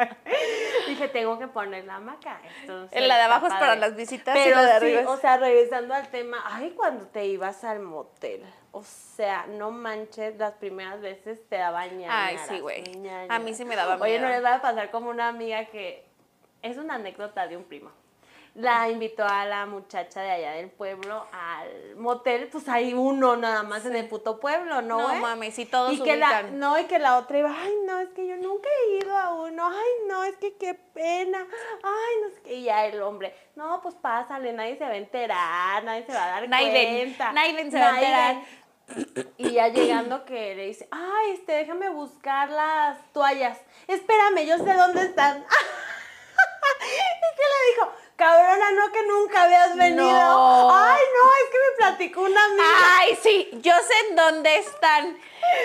[0.89, 2.41] dije, tengo que poner la hamaca.
[2.63, 5.07] Entonces, La de abajo es para las visitas y Pero la de sí, arriba es-
[5.07, 10.39] o sea, regresando al tema, ay, cuando te ibas al motel, o sea, no manches,
[10.39, 12.83] las primeras veces te daban Ay, ñañaras, sí, güey.
[13.29, 14.23] A mí sí me daba Oye, miedo.
[14.23, 16.07] no les va a pasar como una amiga que,
[16.63, 17.91] es una anécdota de un primo.
[18.55, 23.63] La invitó a la muchacha de allá del pueblo al motel, pues hay uno nada
[23.63, 24.99] más en el puto pueblo, ¿no?
[24.99, 25.21] No güey?
[25.21, 28.09] mames, y todos y que la, no, y que la otra iba, ay, no, es
[28.11, 31.47] que yo nunca he ido a uno, ay, no, es que qué pena,
[31.83, 34.97] ay, no sé qué, y ya el hombre, no, pues pásale, nadie se va a
[34.97, 37.33] enterar, nadie se va a dar Naiden, cuenta.
[37.33, 38.37] Naiden se va a enterar.
[39.39, 44.75] Y ya llegando que le dice, ay, este, déjame buscar las toallas, espérame, yo sé
[44.75, 45.39] dónde están.
[46.81, 47.93] ¿Y qué le dijo?
[48.21, 50.05] Cabrona, no que nunca habías venido.
[50.05, 50.71] No.
[50.71, 52.99] Ay, no, es que me platicó una amiga.
[52.99, 55.17] Ay, sí, yo sé en dónde están.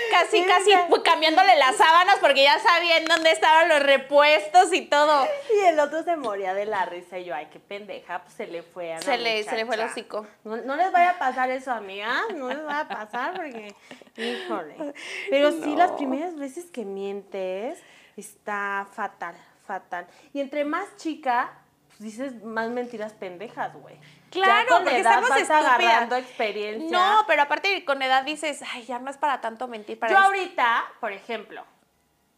[0.09, 4.83] Casi, casi pues, cambiándole las sábanas porque ya sabía en dónde estaban los repuestos y
[4.85, 5.27] todo.
[5.53, 8.47] Y el otro se moría de la risa y yo, ay, qué pendeja, pues se
[8.47, 10.25] le fue a la Se le, se le fue el hocico.
[10.45, 13.75] No, no les vaya a pasar eso, amiga, no les vaya a pasar porque,
[14.15, 14.93] híjole.
[15.29, 17.77] Pero sí, las primeras veces que mientes
[18.15, 19.35] está fatal,
[19.67, 20.07] fatal.
[20.33, 21.51] Y entre más chica,
[21.99, 23.95] dices más mentiras pendejas, güey.
[23.95, 26.89] Ya Claro, con porque edad estamos vas agarrando experiencia.
[26.97, 30.17] No, pero aparte con edad dices, ay, ya no es para tanto mentir para Yo
[30.17, 30.27] esto".
[30.27, 31.63] ahorita, por ejemplo,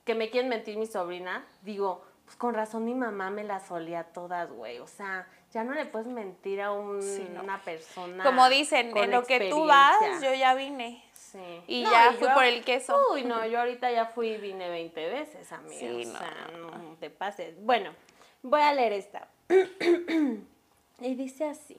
[0.06, 4.04] que me quieren mentir mi sobrina, digo, pues con razón mi mamá me las olía
[4.04, 4.80] todas, güey.
[4.80, 7.42] O sea, ya no le puedes mentir a un- Sí, no.
[7.42, 8.24] una persona.
[8.24, 11.04] Como dicen, en lo que tú vas, yo ya vine.
[11.14, 11.62] Sí.
[11.68, 12.98] y ya fui yo- por el queso.
[13.12, 15.78] Uy, no, yo ahorita ya fui y vine 20 veces, amiga.
[15.78, 17.54] Sí, o no, sea, no, te pases.
[17.64, 17.92] Bueno,
[18.44, 19.28] voy a leer esta.
[21.00, 21.78] y dice así.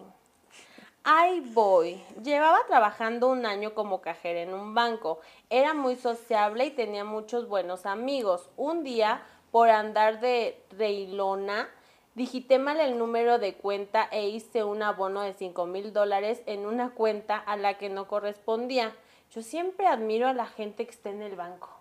[1.04, 2.02] Ahí voy.
[2.22, 5.20] Llevaba trabajando un año como cajera en un banco.
[5.48, 8.50] Era muy sociable y tenía muchos buenos amigos.
[8.56, 11.70] Un día, por andar de reilona,
[12.14, 16.66] digité mal el número de cuenta e hice un abono de 5 mil dólares en
[16.66, 18.94] una cuenta a la que no correspondía.
[19.30, 21.77] Yo siempre admiro a la gente que está en el banco.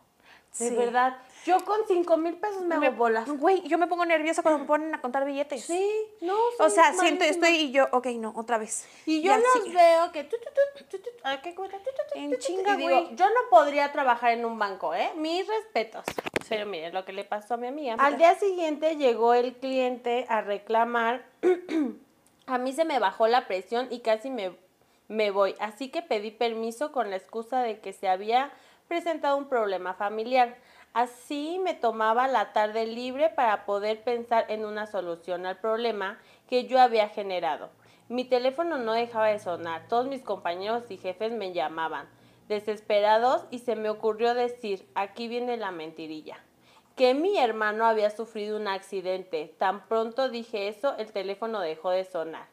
[0.59, 0.75] De Sí.
[0.75, 1.17] verdad.
[1.45, 3.29] Yo con 5 mil pesos me, hago bolas.
[3.29, 5.63] Güey, yo me pongo nerviosa cuando me ponen a contar billetes.
[5.63, 5.89] Sí,
[6.21, 6.35] no.
[6.59, 8.85] O sea, siento, estoy y yo, ok, no, otra vez.
[9.05, 10.27] Y yo Ya, los veo que...
[12.15, 13.15] En chinga, y digo, güey.
[13.15, 15.11] yo no podría trabajar en un banco, ¿eh?
[15.15, 16.03] Mis respetos.
[16.49, 17.95] Pero miren lo que le pasó a mi amiga.
[17.99, 21.25] Al día siguiente llegó el cliente a reclamar.
[22.47, 24.55] a mí se me bajó la presión y casi me,
[25.07, 25.55] me voy.
[25.59, 28.51] Así que pedí permiso con la excusa de que se había
[28.87, 30.57] presentado un problema familiar.
[30.93, 36.65] Así me tomaba la tarde libre para poder pensar en una solución al problema que
[36.65, 37.69] yo había generado.
[38.09, 42.07] Mi teléfono no dejaba de sonar, todos mis compañeros y jefes me llamaban,
[42.47, 46.39] desesperados, y se me ocurrió decir, aquí viene la mentirilla,
[46.95, 49.53] que mi hermano había sufrido un accidente.
[49.57, 52.47] Tan pronto dije eso, el teléfono dejó de sonar.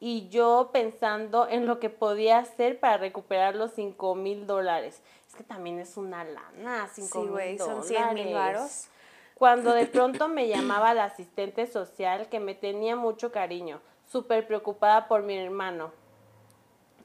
[0.00, 5.02] Y yo pensando en lo que podía hacer para recuperar los 5 mil dólares.
[5.36, 8.88] Que también es una lana, cinco Sí, güey, son 100 mil varos.
[9.34, 15.08] Cuando de pronto me llamaba la asistente social que me tenía mucho cariño, súper preocupada
[15.08, 15.92] por mi hermano.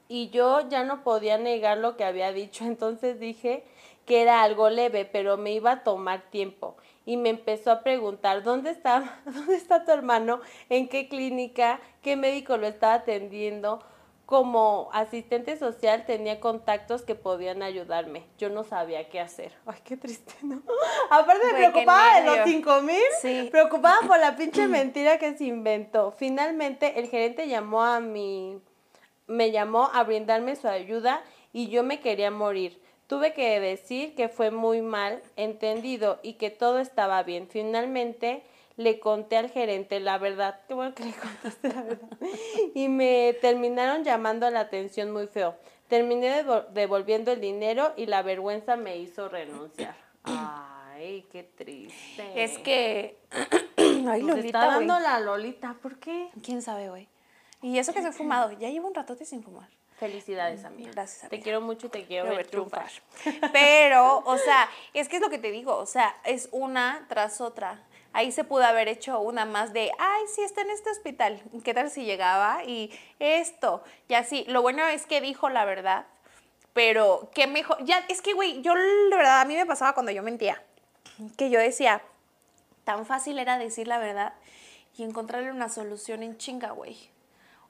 [0.08, 3.64] Y yo ya no podía negar lo que había dicho, entonces dije
[4.06, 6.76] que era algo leve, pero me iba a tomar tiempo.
[7.04, 10.40] Y me empezó a preguntar, ¿dónde está, ¿dónde está tu hermano?
[10.68, 11.80] ¿En qué clínica?
[12.02, 13.82] ¿Qué médico lo estaba atendiendo?
[14.26, 18.24] Como asistente social tenía contactos que podían ayudarme.
[18.38, 19.52] Yo no sabía qué hacer.
[19.66, 20.62] Ay, qué triste, ¿no?
[21.10, 22.52] Aparte qué preocupaba de los nervio.
[22.52, 23.48] cinco mil, Sí.
[23.50, 26.12] preocupada por la pinche mentira que se inventó.
[26.12, 28.58] Finalmente el gerente llamó a mi
[29.26, 32.80] me llamó a brindarme su ayuda y yo me quería morir.
[33.06, 37.48] Tuve que decir que fue muy mal entendido y que todo estaba bien.
[37.48, 38.42] Finalmente
[38.82, 40.60] le conté al gerente la verdad.
[40.68, 42.08] Qué bueno que le contaste la verdad.
[42.74, 45.56] Y me terminaron llamando la atención muy feo.
[45.88, 49.94] Terminé devol- devolviendo el dinero y la vergüenza me hizo renunciar.
[50.24, 52.42] Ay, qué triste.
[52.44, 53.18] Es que.
[54.08, 55.74] Ay, Lolita, está dando la Lolita.
[55.82, 56.30] ¿Por qué?
[56.42, 57.08] ¿Quién sabe, güey?
[57.60, 58.50] Y eso que se ha fumado.
[58.52, 59.68] Ya llevo un ratote sin fumar.
[59.98, 60.90] Felicidades, amiga.
[60.90, 61.42] Gracias, Te amiga.
[61.44, 62.90] quiero mucho y te quiero ver ver triunfar.
[63.52, 67.40] Pero, o sea, es que es lo que te digo, o sea, es una tras
[67.40, 67.80] otra.
[68.14, 71.40] Ahí se pudo haber hecho una más de, ay, sí está en este hospital.
[71.64, 72.62] ¿Qué tal si llegaba?
[72.64, 74.44] Y esto, y así.
[74.48, 76.06] Lo bueno es que dijo la verdad,
[76.74, 77.82] pero qué mejor.
[77.84, 80.62] Ya, es que, güey, yo, la verdad, a mí me pasaba cuando yo mentía,
[81.38, 82.02] que yo decía,
[82.84, 84.34] tan fácil era decir la verdad
[84.96, 87.10] y encontrarle una solución en chinga, güey.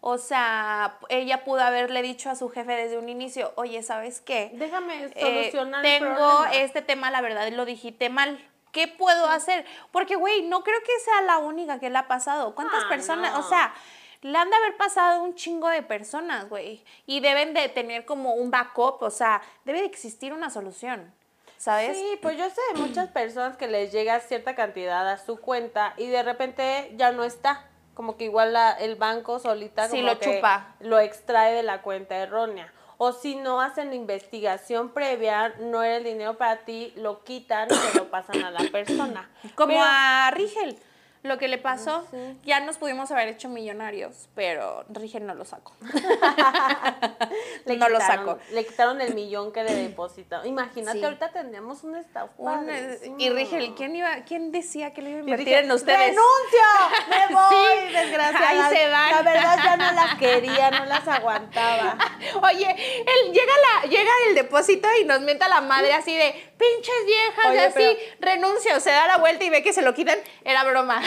[0.00, 4.50] O sea, ella pudo haberle dicho a su jefe desde un inicio, oye, ¿sabes qué?
[4.54, 5.20] Déjame Eh,
[5.52, 6.52] solucionar el tengo problema.
[6.54, 8.44] este tema, la verdad, lo dijiste mal.
[8.72, 9.64] ¿Qué puedo hacer?
[9.92, 12.54] Porque, güey, no creo que sea la única que le ha pasado.
[12.54, 13.34] ¿Cuántas Ah, personas?
[13.38, 13.74] O sea,
[14.22, 16.82] le han de haber pasado un chingo de personas, güey.
[17.06, 21.12] Y deben de tener como un backup, o sea, debe de existir una solución,
[21.58, 21.96] ¿sabes?
[21.98, 25.92] Sí, pues yo sé de muchas personas que les llega cierta cantidad a su cuenta
[25.98, 27.68] y de repente ya no está.
[27.94, 30.74] Como que igual la- el banco solita Sí, como lo que chupa.
[30.80, 32.72] lo extrae de la cuenta errónea.
[33.04, 37.66] O si no hacen la investigación previa, no era el dinero para ti, lo quitan
[37.68, 39.28] y se lo pasan a la persona.
[39.56, 40.78] Como Pero- a Rigel.
[41.22, 42.16] Lo que le pasó, Sí.
[42.44, 45.72] ya nos pudimos haber hecho millonarios, pero Rigel no lo sacó.
[47.64, 48.38] le no lo quitaron- sacó.
[48.52, 50.46] Le quitaron el millón que le depositaron.
[50.46, 51.04] Imagínate, Sí.
[51.04, 53.16] ahorita tendríamos un padrísimo.
[53.18, 55.98] y Rigel, ¿quién, iba, ¿quién decía que le iba a invertir dije, en ustedes?
[55.98, 56.68] ¡Renuncio!
[57.08, 57.92] ¡Me voy, Sí.
[57.94, 58.48] desgraciada!
[58.68, 59.10] Ahí se van.
[59.10, 61.98] La verdad ya no las quería, no las aguantaba.
[62.42, 62.66] Oye,
[63.00, 67.46] él llega, la, llega el depósito y nos mienta la madre así de pinches viejas
[67.46, 70.18] Oye, y así, pero- renuncio, se da la vuelta y ve que se lo quitan.
[70.44, 71.00] Era broma.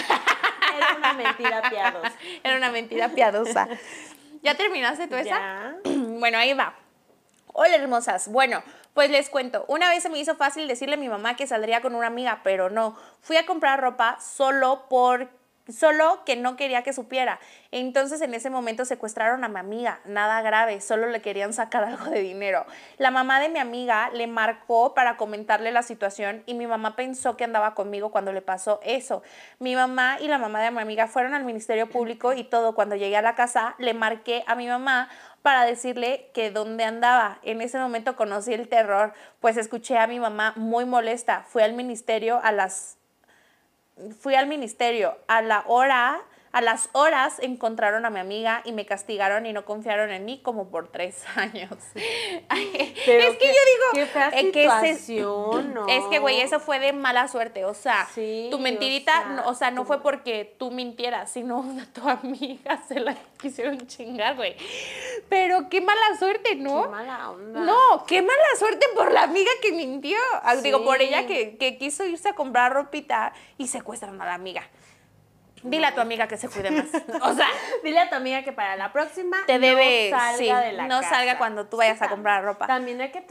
[0.76, 2.14] Era una mentira piadosa.
[2.44, 3.68] Era una mentira piadosa.
[4.42, 5.76] ¿Ya terminaste tú esa?
[5.86, 6.74] Bueno, ahí va.
[7.54, 8.28] Hola, hermosas.
[8.30, 8.64] Bueno,
[8.94, 9.66] pues les cuento.
[9.68, 12.42] Una vez se me hizo fácil decirle a mi mamá que saldría con una amiga,
[12.44, 12.98] pero no.
[13.22, 15.30] Fui a comprar ropa solo por
[15.72, 17.40] solo que no quería que supiera.
[17.72, 22.06] Entonces en ese momento secuestraron a mi amiga, nada grave, solo le querían sacar algo
[22.06, 22.66] de dinero.
[22.98, 27.38] La mamá de mi amiga le marcó para comentarle la situación y mi mamá pensó
[27.38, 29.24] que andaba conmigo cuando le pasó eso.
[29.60, 32.76] Mi mamá y la mamá de mi amiga fueron al Ministerio Público y todo.
[32.76, 35.10] Cuando llegué a la casa le marqué a mi mamá
[35.42, 37.40] para decirle que dónde andaba.
[37.44, 41.44] En ese momento conocí el terror, pues escuché a mi mamá muy molesta.
[41.48, 42.98] Fui al ministerio a las
[44.20, 45.18] fui al ministerio.
[45.28, 46.22] A la hora,
[46.56, 50.40] a las horas encontraron a mi amiga y me castigaron y no confiaron en mí
[50.42, 51.70] como por tres años.
[51.94, 55.86] Pero es que qué- yo digo, qué fea eh, que ese- situación, ¿no?
[55.90, 59.26] es que güey, eso fue de mala suerte, o sea, Sí, tu o mentirita, sea,
[59.26, 63.78] no- o sea, no fue porque tú mintieras, sino a tu amiga se la quisieron
[63.88, 64.56] chingar, güey.
[65.28, 66.84] Pero qué mala suerte, ¿no?
[66.84, 67.60] Qué mala onda.
[67.60, 70.18] No, qué mala suerte por la amiga que mintió.
[70.42, 74.34] Ah, Digo, por ella que, que quiso irse a comprar ropita y secuestran a la
[74.36, 74.64] amiga.
[75.66, 76.86] Dile a tu amiga que se cuide más.
[77.22, 77.48] O sea,
[77.84, 80.84] Dile a tu amiga que para la próxima Te debe- no salga sí, de la
[80.88, 81.10] no casa.
[81.10, 82.68] salga cuando tú vayas a comprar ropa.
[82.68, 83.22] También hay que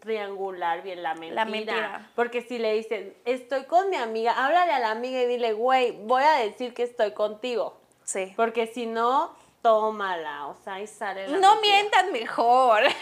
[0.00, 1.44] triangular bien la mentira.
[1.44, 2.10] mentira.
[2.14, 5.92] Porque si le dicen, estoy con mi amiga, háblale a la amiga y dile, güey,
[6.04, 7.78] voy a decir que estoy contigo.
[8.04, 8.32] sí.
[8.36, 9.34] Porque si no,
[9.66, 10.46] tómala.
[10.46, 11.74] O sea, ahí sale la No mentira.
[11.76, 12.82] mientas mejor.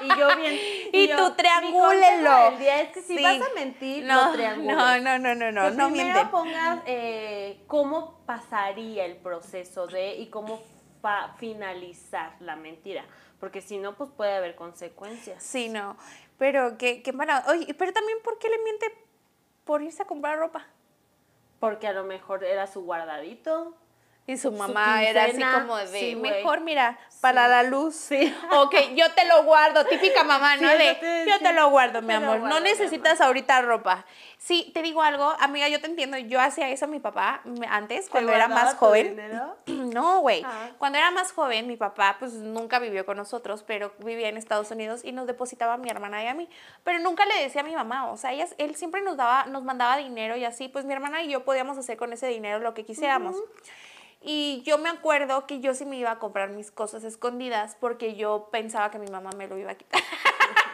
[0.00, 0.58] Y yo bien.
[0.92, 2.50] Y yo, tú triangúlelo.
[2.50, 3.22] del día es que si Sí.
[3.22, 7.60] vas a mentir, No, no no, no, no, no, no, Que no primero pongas eh,
[7.66, 10.60] cómo pasaría el proceso de y cómo
[11.38, 13.04] finalizar la mentira.
[13.40, 15.42] Porque si no, pues puede haber consecuencias.
[15.42, 15.96] Sí, no.
[16.38, 17.44] Pero qué, qué mala.
[17.48, 18.86] Oye, pero también, ¿por qué le miente
[19.64, 20.66] por irse a comprar ropa?
[21.60, 23.74] Porque a lo mejor era su guardadito.
[24.28, 27.94] Y su mamá era así como de, Sí, mejor mira, para la luz.
[27.96, 28.32] Sí.
[28.52, 30.68] O que yo te lo guardo, típica mamá, ¿no?
[30.68, 32.38] De, yo te- yo te sí, lo guardo, mi amor.
[32.40, 34.04] guardo, no necesitas ahorita ropa.
[34.36, 36.16] Sí, te digo algo, amiga, yo te entiendo.
[36.18, 39.16] Yo hacía eso a mi papá antes, cuando era más joven.
[39.16, 39.56] dinero?
[39.88, 40.42] No, güey.
[40.44, 40.68] Ah.
[40.76, 44.70] Cuando era más joven, mi papá pues nunca vivió con nosotros, pero vivía en Estados
[44.70, 46.46] Unidos y nos depositaba a mi hermana y a mí.
[46.84, 49.64] Pero nunca le decía a mi mamá, o sea, ella, él siempre nos daba, nos
[49.64, 52.74] mandaba dinero y así, pues mi hermana y yo podíamos hacer con ese dinero lo
[52.74, 53.34] que quisiéramos.
[54.20, 58.16] Y yo me acuerdo que yo sí me iba a comprar mis cosas escondidas porque
[58.16, 60.02] yo pensaba que mi mamá me lo iba a quitar.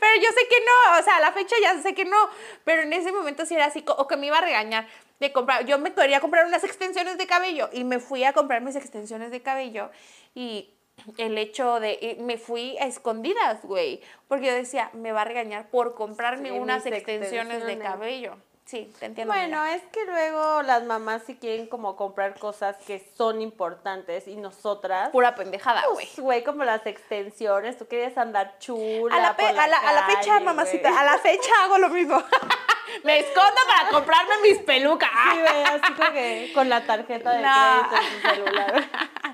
[0.00, 2.16] Pero yo sé que no, o sea, a la fecha ya sé que no,
[2.64, 4.86] pero en ese momento sí era así, o que me iba a regañar
[5.18, 8.62] de comprar, yo me quería comprar unas extensiones de cabello y me fui a comprar
[8.62, 9.90] mis extensiones de cabello
[10.34, 10.70] y
[11.18, 15.70] el hecho de, me fui a escondidas, güey, porque yo decía, me va a regañar
[15.70, 18.36] por comprarme Sí, unas extensiones de cabello.
[18.66, 19.32] Sí, te entiendo.
[19.32, 24.34] Bueno, es que luego las mamás sí quieren como comprar cosas que son importantes y
[24.36, 25.94] nosotras, pura pendejada, güey.
[26.06, 29.68] pues, güey, como las extensiones, tú querías andar chula A la, pe- por la a
[29.68, 31.00] la- a la fecha, mamacita, güey.
[31.00, 32.20] a la fecha hago lo mismo.
[33.04, 35.10] me escondo para comprarme mis pelucas.
[35.32, 37.88] Sí, güey, así como que con la tarjeta de No.
[37.88, 38.84] crédito en tu celular.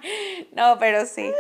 [0.53, 1.33] no, pero sí.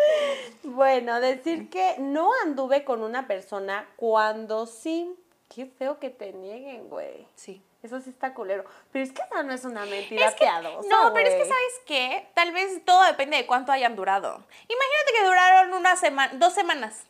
[0.62, 5.14] Bueno, decir que no anduve con una persona cuando sí.
[5.54, 7.26] Qué feo que te nieguen, güey.
[7.34, 7.62] Sí.
[7.82, 8.64] Eso sí está culero.
[8.92, 11.40] Pero es que esa no es una mentira Es que- piadosa, no, pero es que
[11.44, 11.48] güey.
[11.48, 14.28] sabes qué, tal vez todo depende de cuánto hayan durado.
[14.68, 17.06] Imagínate que duraron una semana, dos semanas.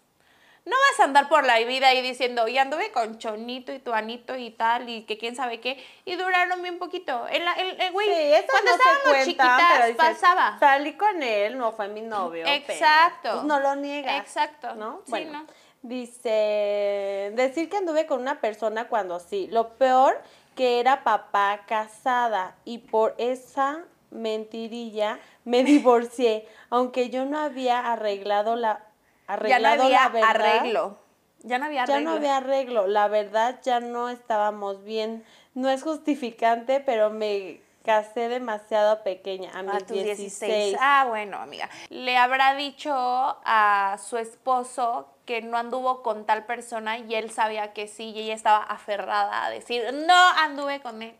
[0.65, 4.37] No vas a andar por la vida ahí diciendo, y anduve con Chonito y Tuanito
[4.37, 7.27] y tal, y que quién sabe qué, y duraron bien poquito.
[7.27, 10.57] El, el, el güey, Sí, eso cuando no estábamos chiquitas pero dices, pasaba.
[10.61, 12.45] Salí con él, no fue mi novio.
[12.45, 13.31] pero, Exacto.
[13.33, 14.21] pues, no lo niegas.
[14.21, 14.75] Exacto.
[14.77, 15.03] ¿No?
[15.05, 15.47] Sí, bueno, no.
[15.83, 19.49] dice, decir que anduve con una persona cuando sí.
[19.51, 20.21] Lo peor
[20.55, 28.57] que era papá casada y por esa mentirilla me divorcié, aunque yo no había arreglado
[28.57, 30.29] la Ya no arreglado había la verdad.
[30.59, 30.99] arreglo.
[31.45, 32.11] Ya no había Ya arreglo.
[32.11, 35.25] no había arreglo, la verdad ya no estábamos bien.
[35.55, 40.39] No es justificante, pero me casé demasiado pequeña, a mis A tus 16.
[40.41, 40.77] 16.
[40.81, 41.69] Ah, bueno, amiga.
[41.91, 47.73] Le habrá dicho a su esposo que no anduvo con tal persona y él sabía
[47.73, 51.15] que sí y ella estaba aferrada a decir, no anduve con él.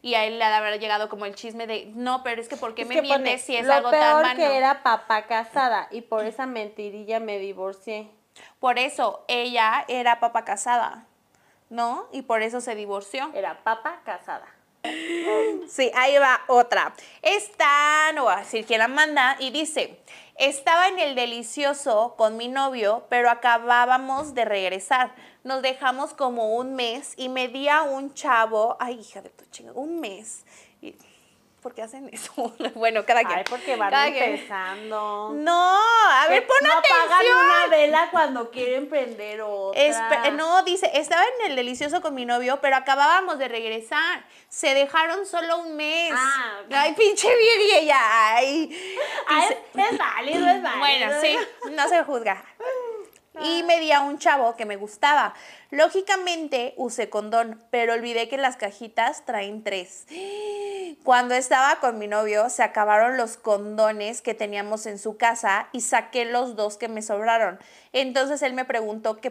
[0.00, 2.74] Y a él le habrá llegado como el chisme de, no, pero es que ¿por
[2.76, 4.36] qué Es me mientes si es lo algo tan peor malo?
[4.36, 8.08] que era papá casada y por esa mentirilla me divorcié.
[8.60, 11.06] Por eso ella era papa casada,
[11.68, 12.06] ¿no?
[12.12, 13.28] Y por eso se divorció.
[13.34, 14.46] Era papá casada.
[15.68, 16.94] Sí, ahí va otra.
[17.22, 20.00] Esta, no voy a decir quién la manda, y dice,
[20.36, 25.14] estaba en el delicioso con mi novio, pero acabábamos de regresar.
[25.44, 29.44] Nos dejamos como un mes y me di a un chavo, ay, hija de tu
[29.46, 30.44] chinga, un mes.
[31.62, 32.32] ¿Por qué hacen eso?
[32.74, 33.38] bueno, cada quien.
[33.38, 34.22] Ay, porque van cada quien.
[34.34, 35.32] empezando.
[35.34, 35.76] No,
[36.12, 37.36] a ver, pon no apagan atención.
[37.36, 39.80] una vela cuando quieren prender otra.
[39.82, 44.24] Espe- no, dice, estaba en el delicioso con mi novio, pero acabábamos de regresar.
[44.48, 46.12] Se dejaron solo un mes.
[46.14, 46.72] Ah, ok.
[46.74, 47.28] Ay, pinche
[47.80, 47.98] ella.
[48.36, 49.04] Ay.
[49.26, 50.78] Ay, es válido, es válido.
[50.78, 51.36] Bueno, sí,
[51.72, 52.44] no se juzga.
[53.42, 55.34] Y me di a un chavo que me gustaba.
[55.70, 60.06] Lógicamente usé condón, pero olvidé que las cajitas traen tres.
[61.04, 65.82] Cuando estaba con mi novio, se acabaron los condones que teníamos en su casa y
[65.82, 67.58] saqué los dos que me sobraron.
[67.92, 69.30] Entonces él me preguntó que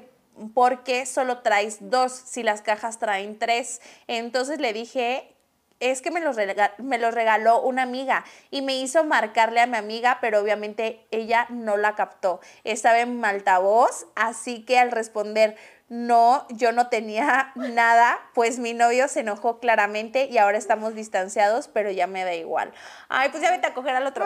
[0.53, 3.81] por qué solo traes dos si las cajas traen tres.
[4.07, 5.36] Entonces le dije
[5.79, 9.67] es que me los, rega- me los regaló una amiga y me hizo marcarle a
[9.67, 12.39] mi amiga, pero obviamente ella no la captó.
[12.63, 15.55] Estaba en altavoz, así que al responder
[15.89, 21.69] no, yo no tenía nada, pues mi novio se enojó claramente y ahora estamos distanciados,
[21.69, 22.73] pero ya me da igual.
[23.07, 24.25] Ay, pues ya vete a coger al otro.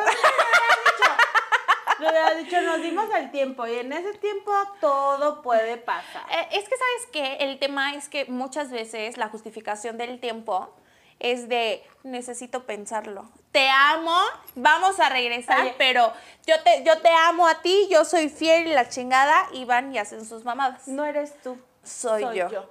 [1.99, 6.23] Le hubiera dicho, nos dimos el tiempo y en ese tiempo todo puede pasar.
[6.31, 7.37] Eh, es que, ¿sabes qué?
[7.41, 10.73] El tema es que muchas veces la justificación del tiempo
[11.21, 13.29] es de necesito pensarlo.
[13.51, 14.17] Te amo,
[14.55, 15.75] vamos a regresar, Oye.
[15.77, 16.11] pero
[16.47, 19.93] yo te, yo te amo a ti, yo soy fiel y la chingada, y van
[19.93, 20.87] y hacen sus mamadas.
[20.87, 21.57] No eres tú.
[21.83, 22.49] soy, soy yo.
[22.49, 22.69] yo.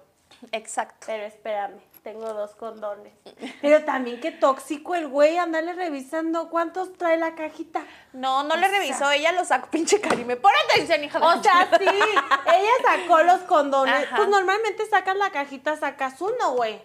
[0.53, 1.07] Exacto.
[1.07, 3.13] Pero espérame, tengo dos condones.
[3.61, 7.85] Pero también qué tóxico el güey, andarle revisando cuántos trae la cajita.
[8.13, 10.37] No, no le sea- revisó, ella lo sacó, pinche Karime.
[10.37, 14.07] Pon atención, hija de O sea, sí, ella sacó los condones.
[14.07, 14.17] Ajá.
[14.17, 16.81] Pues normalmente sacas la cajita, sacas uno, güey.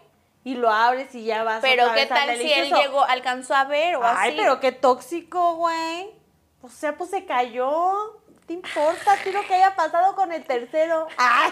[0.46, 2.82] Y lo abres y ya vas Pero otra qué vez al tal si él delicioso.
[2.82, 4.38] llegó, alcanzó a ver o Ay, así.
[4.38, 6.10] pero qué tóxico, güey.
[6.62, 8.22] O sea, pues se cayó.
[8.46, 11.08] ¿Te importa a ti lo que haya pasado con el tercero?
[11.18, 11.52] Ay,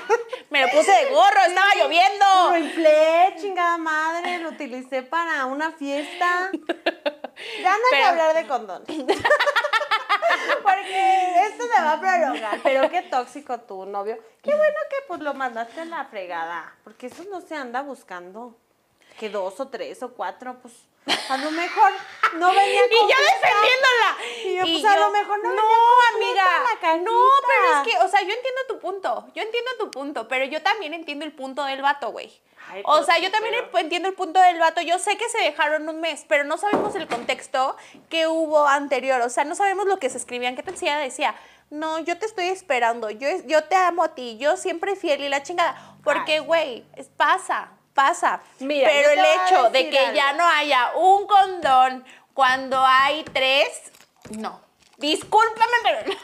[0.52, 2.58] me lo puse de gorro, estaba Lo lloviendo.
[2.60, 6.52] inflé, chingada madre, lo utilicé para una fiesta.
[6.54, 8.88] Ya no hay que Pero- hablar de condones.
[10.62, 12.60] Porque esto se va a prolongar.
[12.64, 14.18] Pero qué tóxico tu novio.
[14.42, 16.76] Qué bueno que pues lo mandaste a la fregada.
[16.84, 18.56] Porque eso no se anda buscando.
[19.20, 20.74] Que dos o tres o cuatro, pues
[21.30, 21.92] a lo mejor
[22.36, 24.18] no venía Y yo defendiéndola.
[24.46, 25.78] Y yo, pues, a lo mejor no venía
[26.12, 26.98] la amiga.
[26.98, 27.12] No,
[27.48, 29.28] pero es que, o sea, yo entiendo tu punto.
[29.36, 32.32] Yo entiendo tu punto, pero yo también entiendo el punto del vato, güey.
[32.86, 34.82] O sea, yo también pero- entiendo el punto del vato.
[34.82, 37.76] Yo sé que se dejaron un mes, pero no sabemos el contexto
[38.10, 39.22] que hubo anterior.
[39.22, 40.56] O sea, no sabemos lo que se escribían.
[40.56, 41.36] ¿Qué tal si ella decía?
[41.70, 43.10] No, yo te estoy esperando.
[43.10, 44.38] Yo, yo te amo a ti.
[44.38, 45.98] Yo siempre fiel y la chingada.
[46.04, 46.86] Porque, güey,
[47.18, 48.42] pasa, pasa.
[48.60, 53.92] Mira, pero el hecho de que ya no haya un condón cuando hay tres,
[54.38, 54.62] no.
[54.98, 56.18] Discúlpame, pero...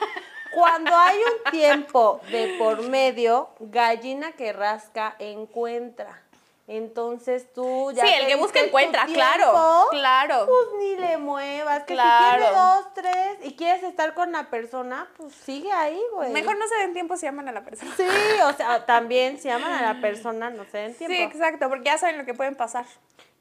[0.51, 6.23] Cuando hay un tiempo de por medio, gallina que rasca encuentra.
[6.71, 8.05] Entonces tú ya.
[8.05, 10.45] Sí, el que busca encuentra, claro, tiempo, claro.
[10.45, 11.83] Pues ni le muevas.
[11.85, 12.45] Que Claro.
[12.45, 16.29] si dos, tres y quieres estar con la persona, pues sigue ahí, güey.
[16.31, 17.91] Mejor no se den tiempo si aman a la persona.
[17.97, 18.05] Sí,
[18.45, 21.15] o sea, también si aman a la persona, no se den tiempo.
[21.15, 22.85] Sí, exacto, porque ya saben lo que pueden pasar.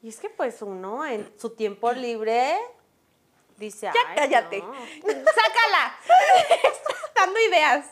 [0.01, 2.57] Y es que pues uno en su tiempo libre
[3.57, 4.57] dice, Ya "Ay, cállate.
[4.59, 4.73] no".
[5.03, 5.95] Sácala.
[6.49, 7.85] Estás dando ideas.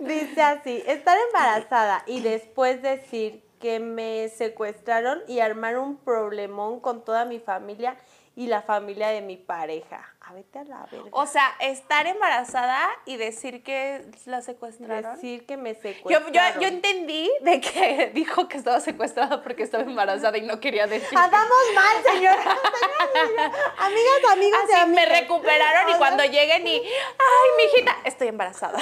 [0.00, 7.02] Dice así, estar embarazada y después decir que me secuestraron y armar un problemón con
[7.02, 7.96] toda mi familia
[8.36, 10.06] y la familia de mi pareja.
[10.20, 11.08] A vete a la verga.
[11.12, 15.14] O sea, estar embarazada y decir que la secuestraron.
[15.14, 16.30] decir que me secuestraron.
[16.30, 20.86] yo, yo entendí de que dijo que estaba secuestrada porque estaba embarazada y no quería
[20.86, 21.16] decir.
[21.16, 22.42] Andamos mal, señora.
[23.78, 25.20] Amigas, amigos y Así me amigas.
[25.20, 28.78] recuperaron y cuando lleguen y, ay, mijita, estoy embarazada.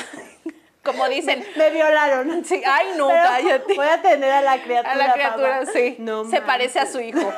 [0.84, 2.44] Como dicen, Me violaron.
[2.44, 3.74] sí, ay, no, Pero cállate.
[3.74, 4.92] Voy a tener a la criatura.
[4.92, 5.70] A la criatura, papá.
[5.72, 5.96] sí.
[5.98, 7.20] No se parece a su hijo.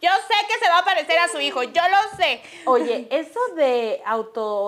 [0.00, 2.40] Yo sé que se va a parecer a su hijo, yo lo sé.
[2.66, 4.00] Oye, eso de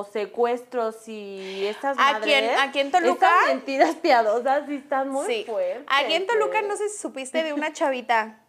[0.05, 3.28] autosecuestros y estas ¿A madres, quién- aquí en Toluca?
[3.28, 5.44] Estas mentiras piadosas sí están muy sí.
[5.46, 5.84] fuertes.
[5.88, 8.40] Aquí en Toluca no sé si supiste de una chavita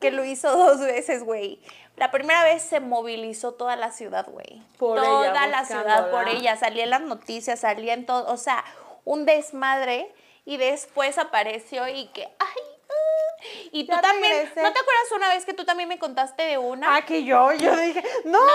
[0.00, 1.60] que lo hizo dos veces, güey.
[1.96, 4.62] La primera vez se movilizó toda la ciudad, güey.
[4.78, 6.56] Por toda ella, la ciudad por ella.
[6.56, 8.32] Salía en las noticias, salía en todo.
[8.32, 8.64] O sea,
[9.08, 10.12] un desmadre.
[10.44, 13.42] Y después apareció y que, ay, ah.
[13.70, 14.62] y tú Ya también, regresé.
[14.62, 16.96] ¿no te acuerdas una vez que tú también me contaste de una?
[16.96, 18.54] Ah, que yo, yo dije, no, No, yo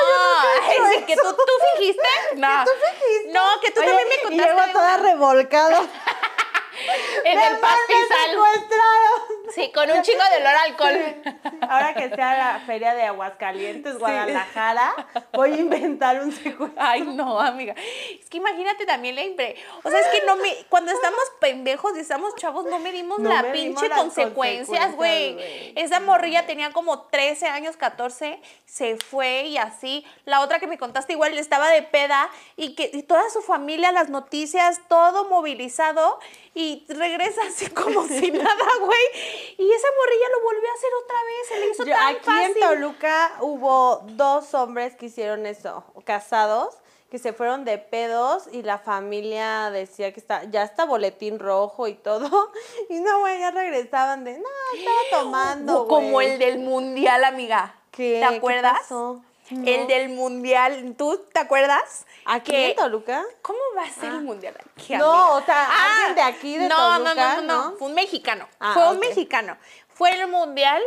[0.81, 2.07] no he hecho sí, que tú, tú fingiste.
[2.37, 2.63] No.
[2.65, 3.31] ¿Tú fingiste?
[3.31, 5.81] No, que tú Oye, también me y contaste llego de toda revolcada.
[7.25, 8.31] En ¡Me el pastizal.
[8.31, 9.21] secuestraron!
[9.49, 11.43] Sí, con un chingo de olor a alcohol.
[11.61, 14.93] Ahora que sea la feria de Aguascalientes, Guadalajara,
[15.33, 16.81] voy a inventar un secuestro.
[16.81, 17.75] Ay, no, amiga.
[18.19, 19.55] Es que imagínate también la impre.
[19.83, 20.55] O sea, es que no me.
[20.69, 25.33] Cuando estamos pendejos y estamos chavos, no medimos No la pinche las consecuencias, güey.
[25.35, 25.73] consecuencias, güey.
[25.75, 30.05] Esa morrilla tenía como 13 años, 14, se fue y así.
[30.25, 33.91] La otra que me contaste igual estaba de peda y que y toda su familia,
[33.91, 36.19] las noticias, todo movilizado
[36.55, 39.42] y regresa así como si nada, güey.
[39.57, 42.25] Y esa morrilla lo volvió a hacer otra vez, se le hizo Yo- tan aquí
[42.25, 42.53] fácil.
[42.55, 46.77] en Toluca hubo dos hombres que hicieron eso, casados,
[47.09, 51.87] que se fueron de pedos y la familia decía que está, ya está boletín rojo
[51.87, 52.51] y todo.
[52.89, 55.87] Y no, güey, ya regresaban de, no, estaba tomando.
[55.87, 56.31] Como güey".
[56.31, 57.75] el del mundial, amiga.
[57.91, 58.19] ¿Qué?
[58.23, 58.79] ¿Te ¿Qué acuerdas?
[58.79, 59.21] pasó?
[59.49, 59.67] No.
[59.69, 60.95] El del mundial.
[60.97, 62.05] ¿Tú te acuerdas?
[62.25, 63.23] ¿Aquí Que- en Toluca?
[63.41, 64.95] ¿Cómo va a ser el mundial aquí?
[64.95, 65.29] No, amiga?
[65.35, 67.77] o sea, alguien de aquí, de no, Toluca, no, no, no, ¿no?
[67.77, 68.47] Fue un mexicano.
[68.59, 69.57] Ah, fue un mexicano.
[69.89, 70.81] Fue el mundial,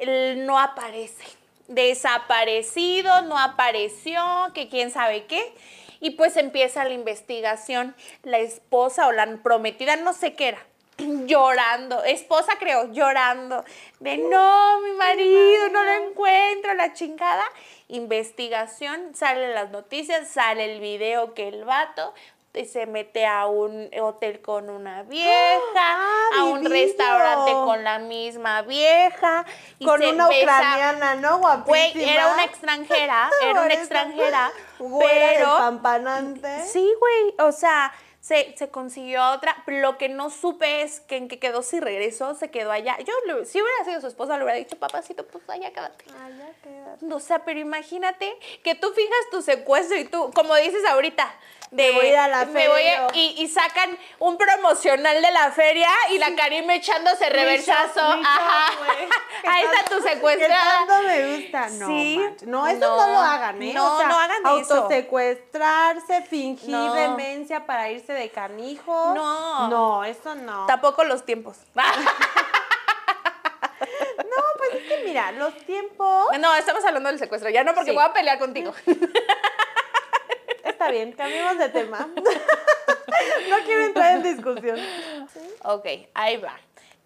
[0.00, 1.24] él no aparece.
[1.68, 4.22] Desaparecido, no apareció,
[4.54, 5.54] que quién sabe qué.
[6.00, 7.94] Y pues empieza la investigación.
[8.22, 10.66] La esposa o la prometida, no sé qué era.
[10.98, 13.64] Llorando, esposa creo, llorando,
[14.00, 17.44] de no, mi marido, no lo encuentro, la chingada.
[17.88, 22.12] Investigación, salen las noticias, sale el video que el vato
[22.54, 28.00] eh, se mete a un hotel con una vieja, Ah, a un restaurante con la
[28.00, 29.44] misma vieja.
[29.78, 31.38] y Con se una besa- ucraniana, ¿no?
[31.38, 31.64] Guapísima.
[31.94, 35.28] Güey, era una extranjera, era una extranjera, pero...
[35.30, 36.64] despampanante.
[36.66, 37.92] Sí, güey, o sea,
[38.28, 39.56] se, se consiguió a otra.
[39.66, 42.98] Lo que no supe es que en que quedó si regresó, se quedó allá.
[42.98, 43.12] Yo,
[43.46, 46.04] si hubiera sido su esposa, le hubiera dicho, papacito, pues allá quédate.
[46.06, 47.14] Ya quédate.
[47.14, 51.34] O sea, pero imagínate que tú fijas tu secuestro y tú, como dices ahorita,
[51.70, 53.10] de Me voy a la me voy a- feria.
[53.14, 58.00] y, y sacan un promocional de la feria y la Karime echándose reversazo.
[58.00, 58.72] Ajá.
[59.48, 60.86] Que Ahí está tu Que secuestrada.
[60.86, 61.68] tanto me gusta.
[61.70, 62.20] No, Sí.
[62.46, 62.96] no, eso No.
[62.96, 63.72] no, lo hagan, ¿eh?
[63.74, 64.74] No, O sea, no hagan eso.
[64.74, 66.92] Autosecuestrarse, fingir No.
[66.94, 69.14] demencia para irse de canijo.
[69.14, 69.68] No.
[69.68, 70.66] No, eso no.
[70.66, 71.56] Tampoco los tiempos.
[74.18, 76.26] No, pues es que mira, los tiempos.
[76.38, 77.48] No, estamos hablando del secuestro.
[77.50, 77.96] Ya no, porque Sí.
[77.96, 78.72] voy a pelear contigo.
[80.64, 82.06] Está bien, cambiemos de tema.
[83.48, 84.78] no quiero entrar en discusión.
[85.64, 86.56] Ok, ahí va.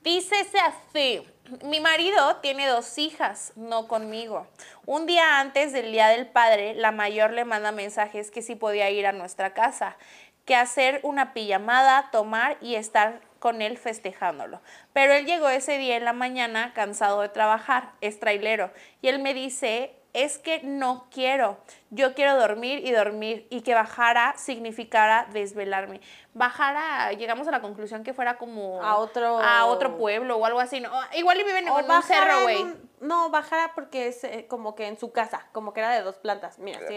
[0.01, 1.27] Dícese así.
[1.65, 4.47] Mi marido tiene dos hijas, no conmigo.
[4.87, 8.91] Un día antes del Día del Padre, la mayor le manda mensajes que si podía
[8.91, 9.97] ir a nuestra casa,
[10.45, 14.61] que hacer una pijamada, tomar y estar con él festejándolo.
[14.93, 18.71] Pero él llegó ese día en la mañana cansado de trabajar, es trailero,
[19.01, 21.59] y él me dice, es que no quiero,
[21.95, 26.01] yo quiero dormir y dormir, y que bajara significara desvelarme.
[26.35, 30.61] Bajara, llegamos a la conclusión que fuera como A otro- a otro pueblo o algo
[30.61, 30.91] así, ¿no?
[31.15, 32.67] Igual y viven en un cerro, güey.
[33.01, 36.17] No, bajara porque es eh, como que en su casa, como que era de dos
[36.19, 36.59] plantas.
[36.61, 36.89] Mira, Ok,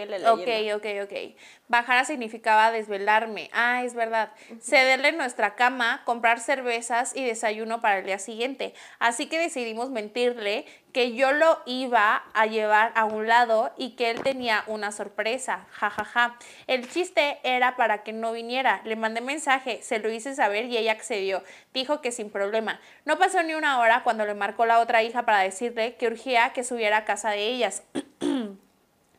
[0.46, 0.76] leyendo.
[0.76, 1.36] ok, ok.
[1.68, 3.50] Bajara significaba desvelarme.
[3.52, 4.30] Ah, es verdad.
[4.62, 8.72] Cederle nuestra cama, comprar cervezas y desayuno para el día siguiente.
[9.00, 14.10] Así que decidimos mentirle que yo lo iba a llevar a un lado y que
[14.10, 15.66] él tenía una sorpresa.
[15.70, 16.38] Ja, ja, ja.
[16.66, 18.80] El chiste era para que no viniera.
[18.84, 21.42] Le mandé mensaje, se lo hice saber y ella accedió.
[21.74, 22.80] Dijo que sin problema.
[23.04, 26.52] No pasó ni una hora cuando le marcó la otra hija para decirle que urgía
[26.52, 27.82] que subiera a casa de ellas.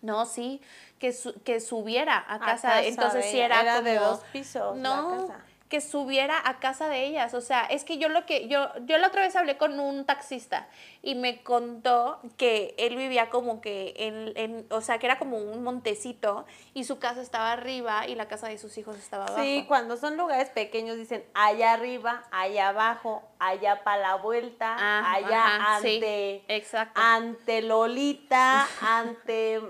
[0.01, 0.61] No, sí,
[0.99, 4.07] que, su- que subiera a casa, casa de entonces de sí era, Era de como-
[4.11, 5.39] dos pisos la No, casa.
[5.69, 8.97] Que subiera a casa de ellas, o sea, es que yo lo que yo yo
[8.97, 10.67] la otra vez hablé con un taxista
[11.01, 15.37] y me contó que él vivía como que en, en o sea, que era como
[15.37, 19.41] un montecito y su casa estaba arriba y la casa de sus hijos estaba abajo.
[19.43, 25.13] Sí, cuando son lugares pequeños dicen allá arriba, allá abajo, allá para la vuelta, Ah,
[25.15, 26.99] allá ajá, sí, ante, exacto.
[27.01, 29.61] ante Lolita, ante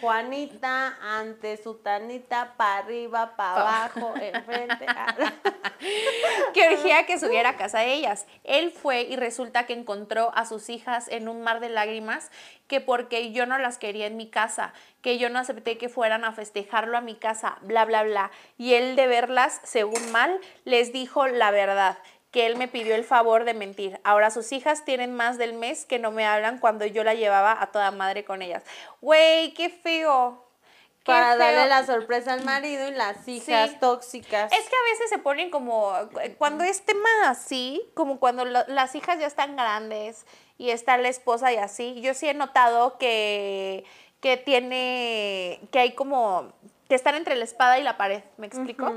[0.00, 4.86] Juanita, ante Sutanita, para arriba, para abajo, enfrente.
[4.88, 5.14] ah.
[6.54, 8.26] que urgía que subiera a casa de ellas.
[8.44, 12.30] Él fue y resulta que encontró a sus hijas en un mar de lágrimas,
[12.66, 14.72] que porque yo no las quería en mi casa,
[15.02, 18.30] que yo no acepté que fueran a festejarlo a mi casa, bla, bla, bla.
[18.56, 21.98] Y él de verlas, según mal, les dijo la verdad
[22.34, 24.00] que él me pidió el favor de mentir.
[24.02, 27.56] Ahora sus hijas tienen más del mes que no me hablan cuando yo la llevaba
[27.62, 28.64] a toda madre con ellas.
[29.00, 30.44] Güey, qué feo.
[31.04, 31.38] Qué para feo.
[31.38, 33.76] darle la sorpresa al marido y las hijas Sí.
[33.78, 34.50] tóxicas.
[34.52, 35.92] Es que a veces se ponen como,
[36.36, 40.26] cuando es tema así, como cuando la- las hijas ya están grandes
[40.58, 43.84] y está la esposa y así, yo sí he notado que,
[44.20, 46.52] que tiene, que hay como,
[46.88, 48.92] que están entre la espada y la pared, ¿me explico?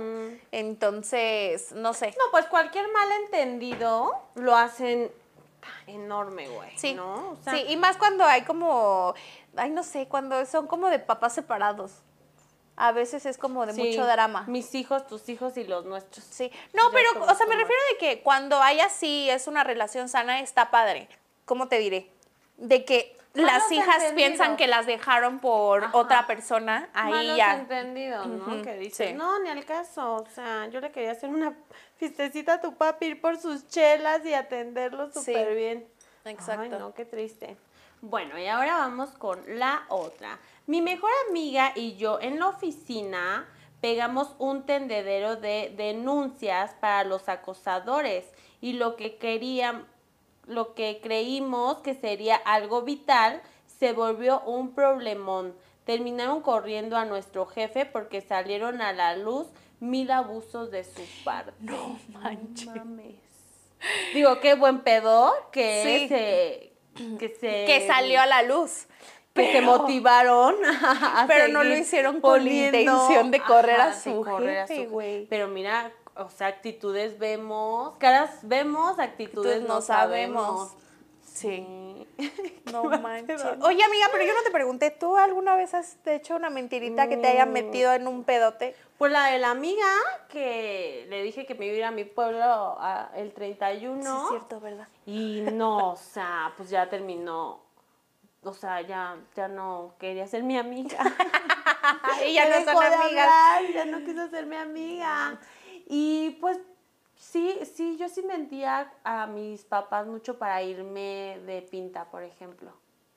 [0.52, 2.08] Entonces, no sé.
[2.18, 5.12] No, pues cualquier malentendido lo hacen
[5.88, 6.78] enorme, güey.
[6.78, 7.32] Sí, ¿no?
[7.32, 9.14] O sea, sí, y más cuando hay como,
[9.56, 11.92] ay, no sé, cuando son como de papás separados.
[12.80, 14.44] A veces es como de sí, mucho drama.
[14.48, 16.24] Mis hijos, tus hijos y los nuestros.
[16.26, 20.10] Sí, no, pero, o sea, me refiero de que cuando hay así, es una relación
[20.10, 21.10] sana, está padre.
[21.46, 22.12] ¿Cómo te diré?
[22.58, 25.98] De que las hijas piensan que las dejaron por Ajá.
[25.98, 27.56] otra persona, ahí Malos ya.
[27.56, 28.46] entendidos, ¿no?
[28.54, 29.14] Ujú, Que dices, sí.
[29.16, 30.16] no, ni al caso.
[30.16, 31.54] O sea, yo le quería hacer una
[31.98, 35.88] fiestecita a tu papi, ir por sus chelas y atenderlo Sí, súper bien.
[36.26, 36.62] exacto.
[36.62, 37.58] Ay, no, qué triste.
[38.02, 40.38] Bueno, y ahora vamos con la otra.
[40.68, 43.48] Mi mejor amiga y yo en la oficina
[43.82, 48.26] pegamos un tendedero de denuncias para los acosadores
[48.62, 49.86] y lo que querían,
[50.48, 53.42] lo que creímos que sería algo vital
[53.80, 55.56] se volvió un problemón.
[55.86, 59.48] Terminaron corriendo a nuestro jefe porque salieron a la luz
[59.80, 61.54] mil abusos de su parte.
[61.60, 62.66] No manches.
[62.68, 63.16] Mames.
[64.14, 66.08] Digo, qué buen pedo que Sí.
[66.08, 66.74] se
[67.20, 68.88] que se Que salió a la luz.
[69.36, 74.24] que se motivaron a Pero no lo hicieron con la intención de correr a su
[74.24, 75.28] correr a jefe, su- güey.
[75.28, 80.72] Pero mira, o sea, actitudes vemos, caras vemos, actitudes Entonces no, sabemos.
[80.72, 80.78] Sí.
[81.68, 82.08] Sí.
[82.72, 83.42] No manches.
[83.62, 87.16] Oye, amiga, pero yo no te pregunté, ¿tú alguna vez has hecho una mentirita que
[87.16, 87.52] te haya Mm.
[87.52, 88.76] metido en un pedote?
[88.98, 89.88] Pues la de la amiga
[90.30, 94.02] que le dije que me iba a ir a mi pueblo a- el 31.
[94.04, 94.88] Sí, es cierto, ¿verdad?
[95.06, 97.60] Y no, o sea, pues ya terminó.
[98.44, 100.98] O sea, ya, ya no quería ser mi amiga.
[102.28, 103.28] y ya Me no son amigas.
[103.28, 105.40] hablar, ya no quiso ser mi amiga.
[105.90, 106.60] Y pues
[107.16, 112.72] sí, sí, yo sí mentía a mis papás mucho para irme de pinta, por ejemplo.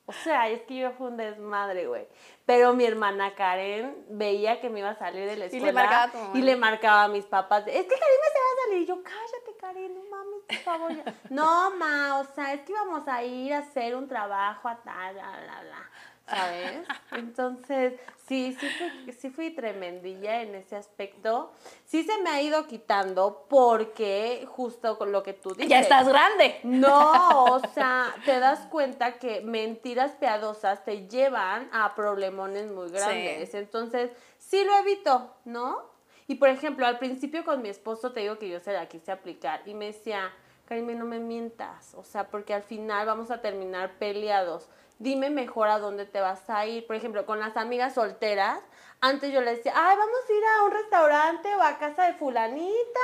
[0.07, 2.09] O sea, es que yo fui un desmadre, güey.
[2.45, 5.73] Pero mi hermana Karen veía que me iba a salir de la Y le escuela.
[5.85, 7.63] marcaba y le marcaba a mis papás.
[7.69, 8.83] es que Karima se va a salir.
[8.83, 10.93] Y yo, cállate, Karen, no mames, por favor.
[10.97, 11.15] ya".
[11.31, 15.15] No, ma, o sea, es que íbamos a ir a hacer un trabajo a tal,
[15.15, 15.90] bla, bla, bla.
[16.31, 16.87] ¿Sabes?
[17.13, 17.95] Entonces,
[18.27, 21.53] sí, sí fui, sí fui tremendilla en ese aspecto.
[21.87, 25.69] Sí se me ha ido quitando porque justo con lo que tú dices.
[25.69, 26.61] Ya estás grande.
[26.63, 33.55] No, o sea, te das cuenta que mentiras piadosas te llevan a problemones muy grandes.
[33.55, 35.91] Entonces, sí lo evito, ¿no?
[36.29, 39.11] Y por ejemplo, al principio con mi esposo te digo que yo se la quise
[39.11, 40.33] aplicar y me decía,
[40.71, 44.69] Karime, no me mientas, o sea, porque al final vamos a terminar peleados.
[45.01, 46.87] Dime mejor a dónde te vas a ir.
[46.87, 48.61] Por ejemplo, con las amigas solteras,
[49.01, 52.13] antes yo le decía, ay, vamos a ir a un restaurante o a casa de
[52.15, 53.01] fulanita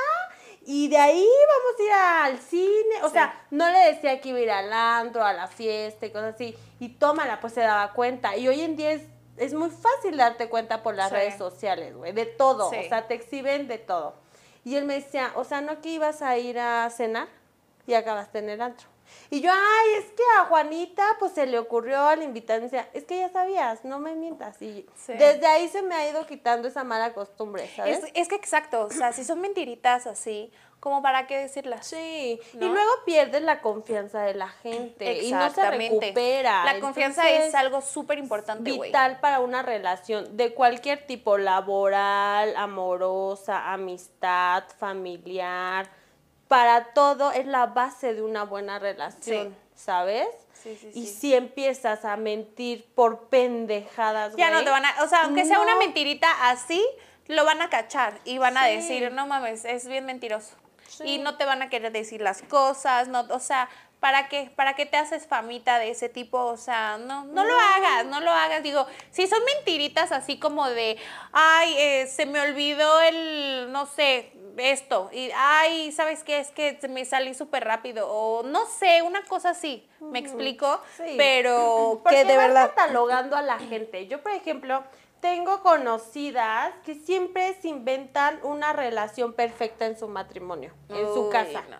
[0.65, 1.91] y de ahí vamos a ir
[2.31, 3.03] al cine.
[3.03, 3.13] O Sí.
[3.15, 6.35] sea, no le decía que iba a ir al antro, a la fiesta y cosas
[6.35, 6.55] así.
[6.79, 8.37] Y tómala, pues se daba cuenta.
[8.37, 9.01] Y hoy en día es,
[9.35, 11.15] es muy fácil darte cuenta por las Sí.
[11.15, 12.69] redes sociales, güey, de todo.
[12.69, 12.77] Sí.
[12.77, 14.15] O sea, te exhiben de todo.
[14.63, 17.27] Y él me decía, o sea, ¿no que ibas a ir a cenar?
[17.87, 18.87] Y acabaste en el antro.
[19.29, 23.05] Y yo, ay, es que a Juanita pues se le ocurrió al me decía, es
[23.05, 24.61] que ya sabías, no me mientas.
[24.61, 25.13] Y Sí.
[25.13, 28.03] desde ahí se me ha ido quitando esa mala costumbre, ¿sabes?
[28.03, 31.87] Es, es que exacto, o sea, si son mentiritas así, como para qué decirlas?
[31.87, 36.65] Sí, y luego pierdes la confianza de la gente y no se recupera.
[36.65, 42.55] La confianza Entonces, es algo súper importante, vital para una relación de cualquier tipo, laboral,
[42.55, 45.89] amorosa, amistad, familiar.
[46.47, 49.55] Para todo es la base de una buena relación, Sí.
[49.75, 50.27] ¿sabes?
[50.53, 51.13] Sí, sí, Y sí.
[51.13, 55.59] si empiezas a mentir por pendejadas, Ya no te van a, o sea, aunque sea
[55.59, 56.83] una mentirita así,
[57.27, 60.55] lo van a cachar y van a decir, no mames, es bien mentiroso.
[60.87, 61.03] Sí.
[61.03, 63.69] Y no te van a querer decir las cosas, no, o sea,
[63.99, 64.51] ¿para qué?
[64.55, 66.39] ¿Para qué te haces famita de ese tipo?
[66.39, 68.63] O sea, no, no, lo hagas, no lo hagas.
[68.63, 70.97] Digo, si son mentiritas así como de,
[71.33, 76.39] ay, eh, se me olvidó el, no sé, esto, y ay, ¿sabes qué?
[76.39, 80.79] Es que me salí súper rápido, o no sé, una cosa así, ¿me explico?
[80.97, 81.15] Sí.
[81.17, 82.73] Pero Porque que de vas verdad...
[82.75, 84.07] catalogando a la gente.
[84.07, 84.83] Yo, por ejemplo,
[85.19, 91.63] tengo conocidas que siempre se inventan una relación perfecta en su matrimonio, en su casa.
[91.69, 91.77] no.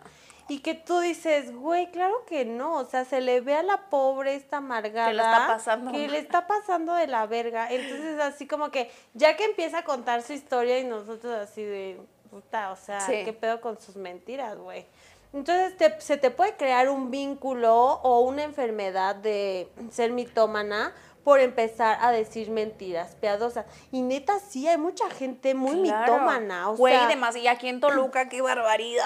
[0.49, 2.77] Y que tú dices, güey, claro que no.
[2.77, 5.09] O sea, se le ve a la pobre esta amargada.
[5.09, 6.11] Que le está pasando Que mal.
[6.11, 7.67] le está pasando de la verga.
[7.69, 11.99] Entonces, así como que, ya que empieza a contar su historia y nosotros así de,
[12.41, 13.23] puta, o sea, Sí.
[13.25, 14.85] qué pedo con sus mentiras, güey.
[15.33, 21.39] Entonces te- se te puede crear un vínculo o una enfermedad de ser mitómana por
[21.41, 23.65] empezar a decir mentiras piadosas.
[23.91, 26.13] Y neta, sí, hay mucha gente muy Claro.
[26.13, 26.69] mitómana.
[26.69, 27.35] O Güey, sea, demás.
[27.35, 29.05] Y aquí en Toluca, qué barbaridad.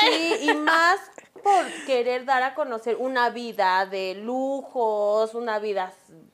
[0.00, 0.98] Sí, y más
[1.42, 5.92] por querer dar a conocer una vida de lujos, una vida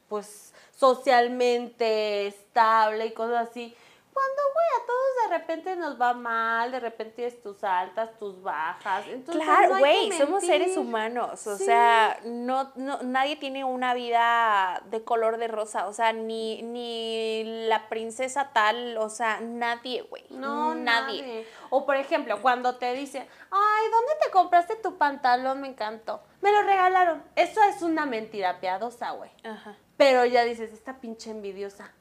[0.09, 3.74] pues socialmente estable y cosas así.
[4.15, 8.41] Cuando, güey, a todos de repente nos va mal, de repente tienes tus altas, tus
[8.43, 9.05] bajas.
[9.09, 11.65] Entonces, Claro, güey, somos seres humanos, o Sí.
[11.65, 17.43] sea, no, no, nadie tiene una vida de color de rosa, o sea, ni, ni
[17.67, 21.21] la princesa tal, o sea, nadie, güey, No, nadie.
[21.23, 21.49] nadie.
[21.71, 25.61] O por ejemplo, cuando te dicen, ay, ¿dónde te compraste tu pantalón?
[25.61, 26.23] Me encantó.
[26.41, 27.21] Me lo regalaron.
[27.35, 29.31] Eso es una mentira piadosa, güey.
[29.43, 29.75] Ajá.
[29.97, 31.93] Pero ya dices, esta pinche envidiosa.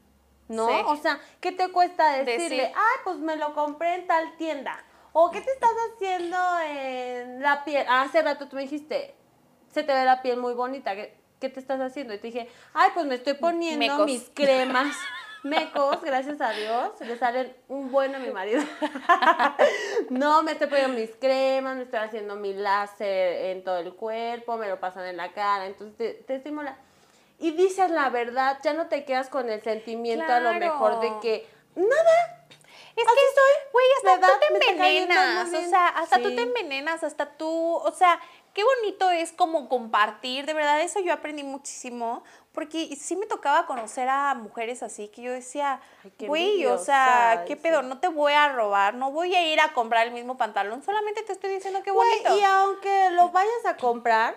[0.47, 0.67] ¿No?
[0.67, 0.73] Sí.
[0.87, 2.75] O sea, ¿qué te cuesta decirle, Decir.
[2.75, 4.77] ay, pues me lo compré en tal tienda?
[5.13, 6.37] O ¿qué te estás haciendo
[6.67, 7.85] en la piel?
[7.87, 9.15] Ah, hace rato tú me dijiste,
[9.71, 10.95] se te ve la piel muy bonita.
[10.95, 12.13] ¿Qué, qué te estás haciendo?
[12.13, 14.05] Y te dije, ay, pues me estoy poniendo Mecos.
[14.05, 14.95] mis cremas.
[15.43, 18.63] Mecos, gracias a Dios, le salen un bueno a mi marido.
[20.09, 24.55] no, me estoy poniendo mis cremas, me estoy haciendo mi láser en todo el cuerpo,
[24.55, 26.77] me lo pasan en la cara, entonces te, te estimula.
[27.43, 31.11] Y dices la verdad, ya no te quedas con el sentimiento a lo mejor de
[31.21, 32.39] que nada.
[32.95, 36.35] Es Así que, soy, güey, hasta tú te envenenas, o sea, hasta tú Sí.
[36.35, 38.19] te envenenas, hasta tú, o sea,
[38.53, 42.23] qué bonito es como compartir, de verdad, eso yo aprendí muchísimo,
[42.53, 45.81] porque sí me tocaba conocer a mujeres así, que yo decía,
[46.19, 47.61] güey, o sea, qué sí.
[47.61, 50.83] pedo, no te voy a robar, no voy a ir a comprar el mismo pantalón,
[50.83, 52.37] solamente te estoy diciendo qué bonito.
[52.37, 54.35] y aunque lo vayas a comprar,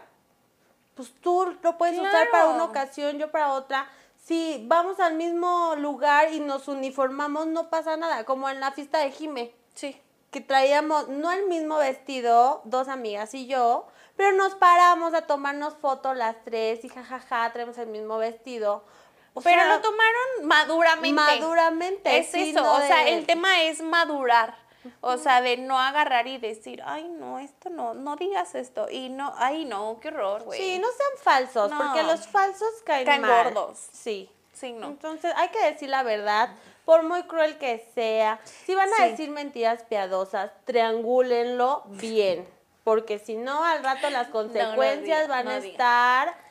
[0.96, 3.88] pues tú lo puedes usar para una ocasión, yo para otra.
[4.24, 8.98] Si vamos al mismo lugar y nos uniformamos, no pasa nada, como en la fiesta
[8.98, 9.54] de Jime.
[9.74, 10.00] Sí.
[10.32, 13.86] que traíamos no el mismo vestido, dos amigas y yo,
[14.16, 18.84] pero nos paramos a tomarnos fotos las tres y jajaja, traemos el mismo vestido.
[19.34, 21.12] O Pero sea, lo tomaron maduramente.
[21.12, 22.18] maduramente.
[22.18, 24.56] Es sí, eso, no o sea, de- el tema es madurar.
[25.00, 28.88] O sea, de no agarrar y decir, ay, no, esto no, no digas esto.
[28.90, 30.58] Y no, ay, no, qué horror, güey.
[30.58, 31.78] Sí, no sean falsos, No.
[31.78, 33.44] porque los falsos caen, Caen mal.
[33.52, 33.78] gordos.
[33.92, 34.30] Sí.
[34.54, 34.86] Sí, no.
[34.86, 36.50] Entonces hay que decir la verdad.
[36.86, 38.38] por muy cruel que sea.
[38.64, 39.02] Si van a Sí.
[39.10, 42.46] decir mentiras piadosas, triangúlenlo bien,
[42.84, 46.45] porque si no, al rato las consecuencias diga, van a estar...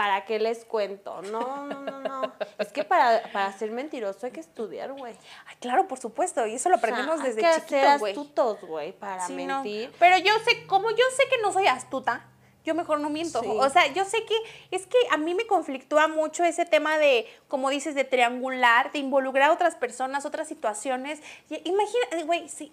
[0.00, 1.20] ¿Para qué les cuento?
[1.20, 2.32] No, no, no, no.
[2.58, 5.14] Es que para, para ser mentiroso hay que estudiar, güey.
[5.46, 7.98] Ay, claro, por supuesto, y eso lo O sea, aprendemos hay desde que chiquitos, ser
[7.98, 8.12] güey.
[8.14, 9.56] astutos, güey, para Sí, no.
[9.56, 9.92] mentir.
[9.98, 12.26] Pero yo sé, como yo sé que no soy astuta,
[12.64, 13.42] yo mejor no miento.
[13.42, 13.48] Sí.
[13.50, 14.36] O sea, yo sé que
[14.70, 19.00] es que a mí me conflictúa mucho ese tema de, como dices, de triangular, de
[19.00, 21.20] involucrar a otras personas, otras situaciones.
[21.64, 22.72] Imagina, güey, sí,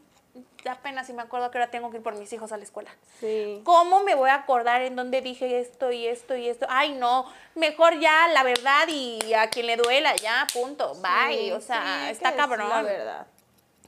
[0.70, 2.90] apenas si me acuerdo que ahora tengo que ir por mis hijos a la escuela.
[3.20, 3.62] Sí.
[3.64, 6.66] ¿Cómo me voy a acordar en dónde dije esto y esto y esto?
[6.70, 11.38] Ay, no, mejor ya la verdad y a quien le duela, ya, punto, bye.
[11.38, 12.70] Sí, o sea, sí, está cabrón.
[12.70, 13.28] La verdad.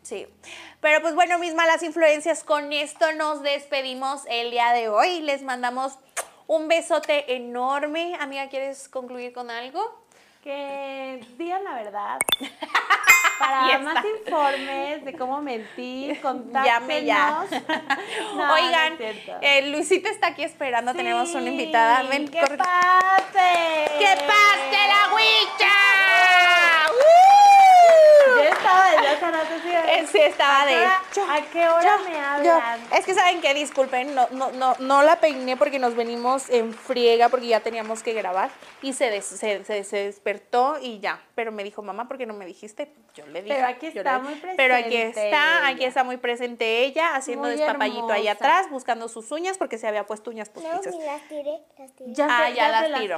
[0.01, 0.27] Sí.
[0.81, 5.19] Pero pues bueno, mis malas influencias, con esto nos despedimos el día de hoy.
[5.21, 5.93] Les mandamos
[6.47, 8.17] un besote enorme.
[8.19, 9.99] Amiga, ¿quieres concluir con algo?
[10.49, 12.17] Que digan la verdad.
[13.37, 17.05] Para más informes de cómo mentir, contáctenos.
[17.05, 17.45] Ya.
[18.35, 19.33] No, no Oigan, cierto.
[19.41, 20.93] eh, Luisita está aquí esperando.
[20.95, 22.01] Tenemos una invitada.
[22.09, 23.91] Ven, ¡Que pase!
[23.99, 26.48] ¡Que pase la huicha!
[28.59, 31.41] Estaba desde hace rato así de- Eh, sí, estaba ¿A qué de, hora- yo, ¿A
[31.41, 32.53] qué hora yo, me yo.
[32.55, 32.79] hablan?
[32.95, 36.73] Es que saben que disculpen, no, no, no, no la peiné porque nos venimos en
[36.73, 38.49] friega porque ya teníamos que grabar
[38.81, 41.21] y se, des- se, se- se despertó y ya.
[41.35, 42.93] Pero me dijo, mamá, ¿por qué no me dijiste?
[43.15, 43.55] Yo le dije.
[43.55, 47.47] Pero aquí está le- muy Pero aquí presente está, aquí está muy presente ella, haciendo
[47.47, 50.93] Muy despapallito ahí atrás, buscando sus uñas porque se había puesto uñas No, postizas.
[50.95, 52.13] ni las tiré, las tiré.
[52.13, 53.15] Ya, Ah, se, ya ya las las tiro.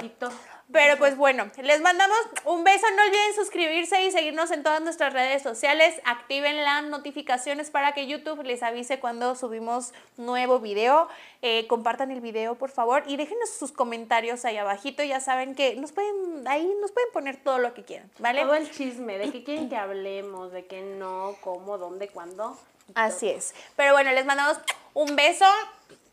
[0.70, 2.86] Pero pues bueno, les mandamos un beso.
[2.96, 6.00] No olviden suscribirse y seguirnos en todas nuestras redes sociales.
[6.04, 11.08] Activen las notificaciones para que YouTube les avise cuando subimos nuevo video.
[11.42, 15.02] Eh, compartan el video, por favor, y déjenos sus comentarios ahí abajito.
[15.02, 18.42] Ya saben que nos pueden, ahí nos pueden poner todo lo que quieran, ¿vale?
[18.42, 22.56] Todo el chisme, de qué quieren que hablemos, de qué no, cómo, dónde, cuándo.
[22.94, 23.54] Así es.
[23.76, 24.58] Pero bueno, les mandamos
[24.94, 25.46] un beso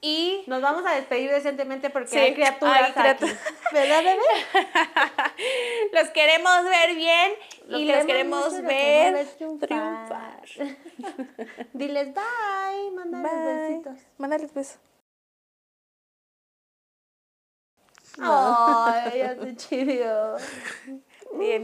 [0.01, 3.35] y Nos vamos a despedir decentemente porque Sí, hay criaturas hay criatu- aquí.
[3.73, 4.23] ¿Verdad, bebé?
[5.93, 7.31] los queremos ver bien
[7.67, 9.35] Los y los queremos mucho ver queremos ver
[9.67, 10.41] triunfar.
[10.45, 10.77] triunfar.
[11.73, 13.69] Diles bye, mándales Bye.
[13.69, 13.97] besitos.
[14.17, 14.79] Mándales besos.
[18.21, 20.35] Ay, ya se chidió.
[21.39, 21.57] Bien.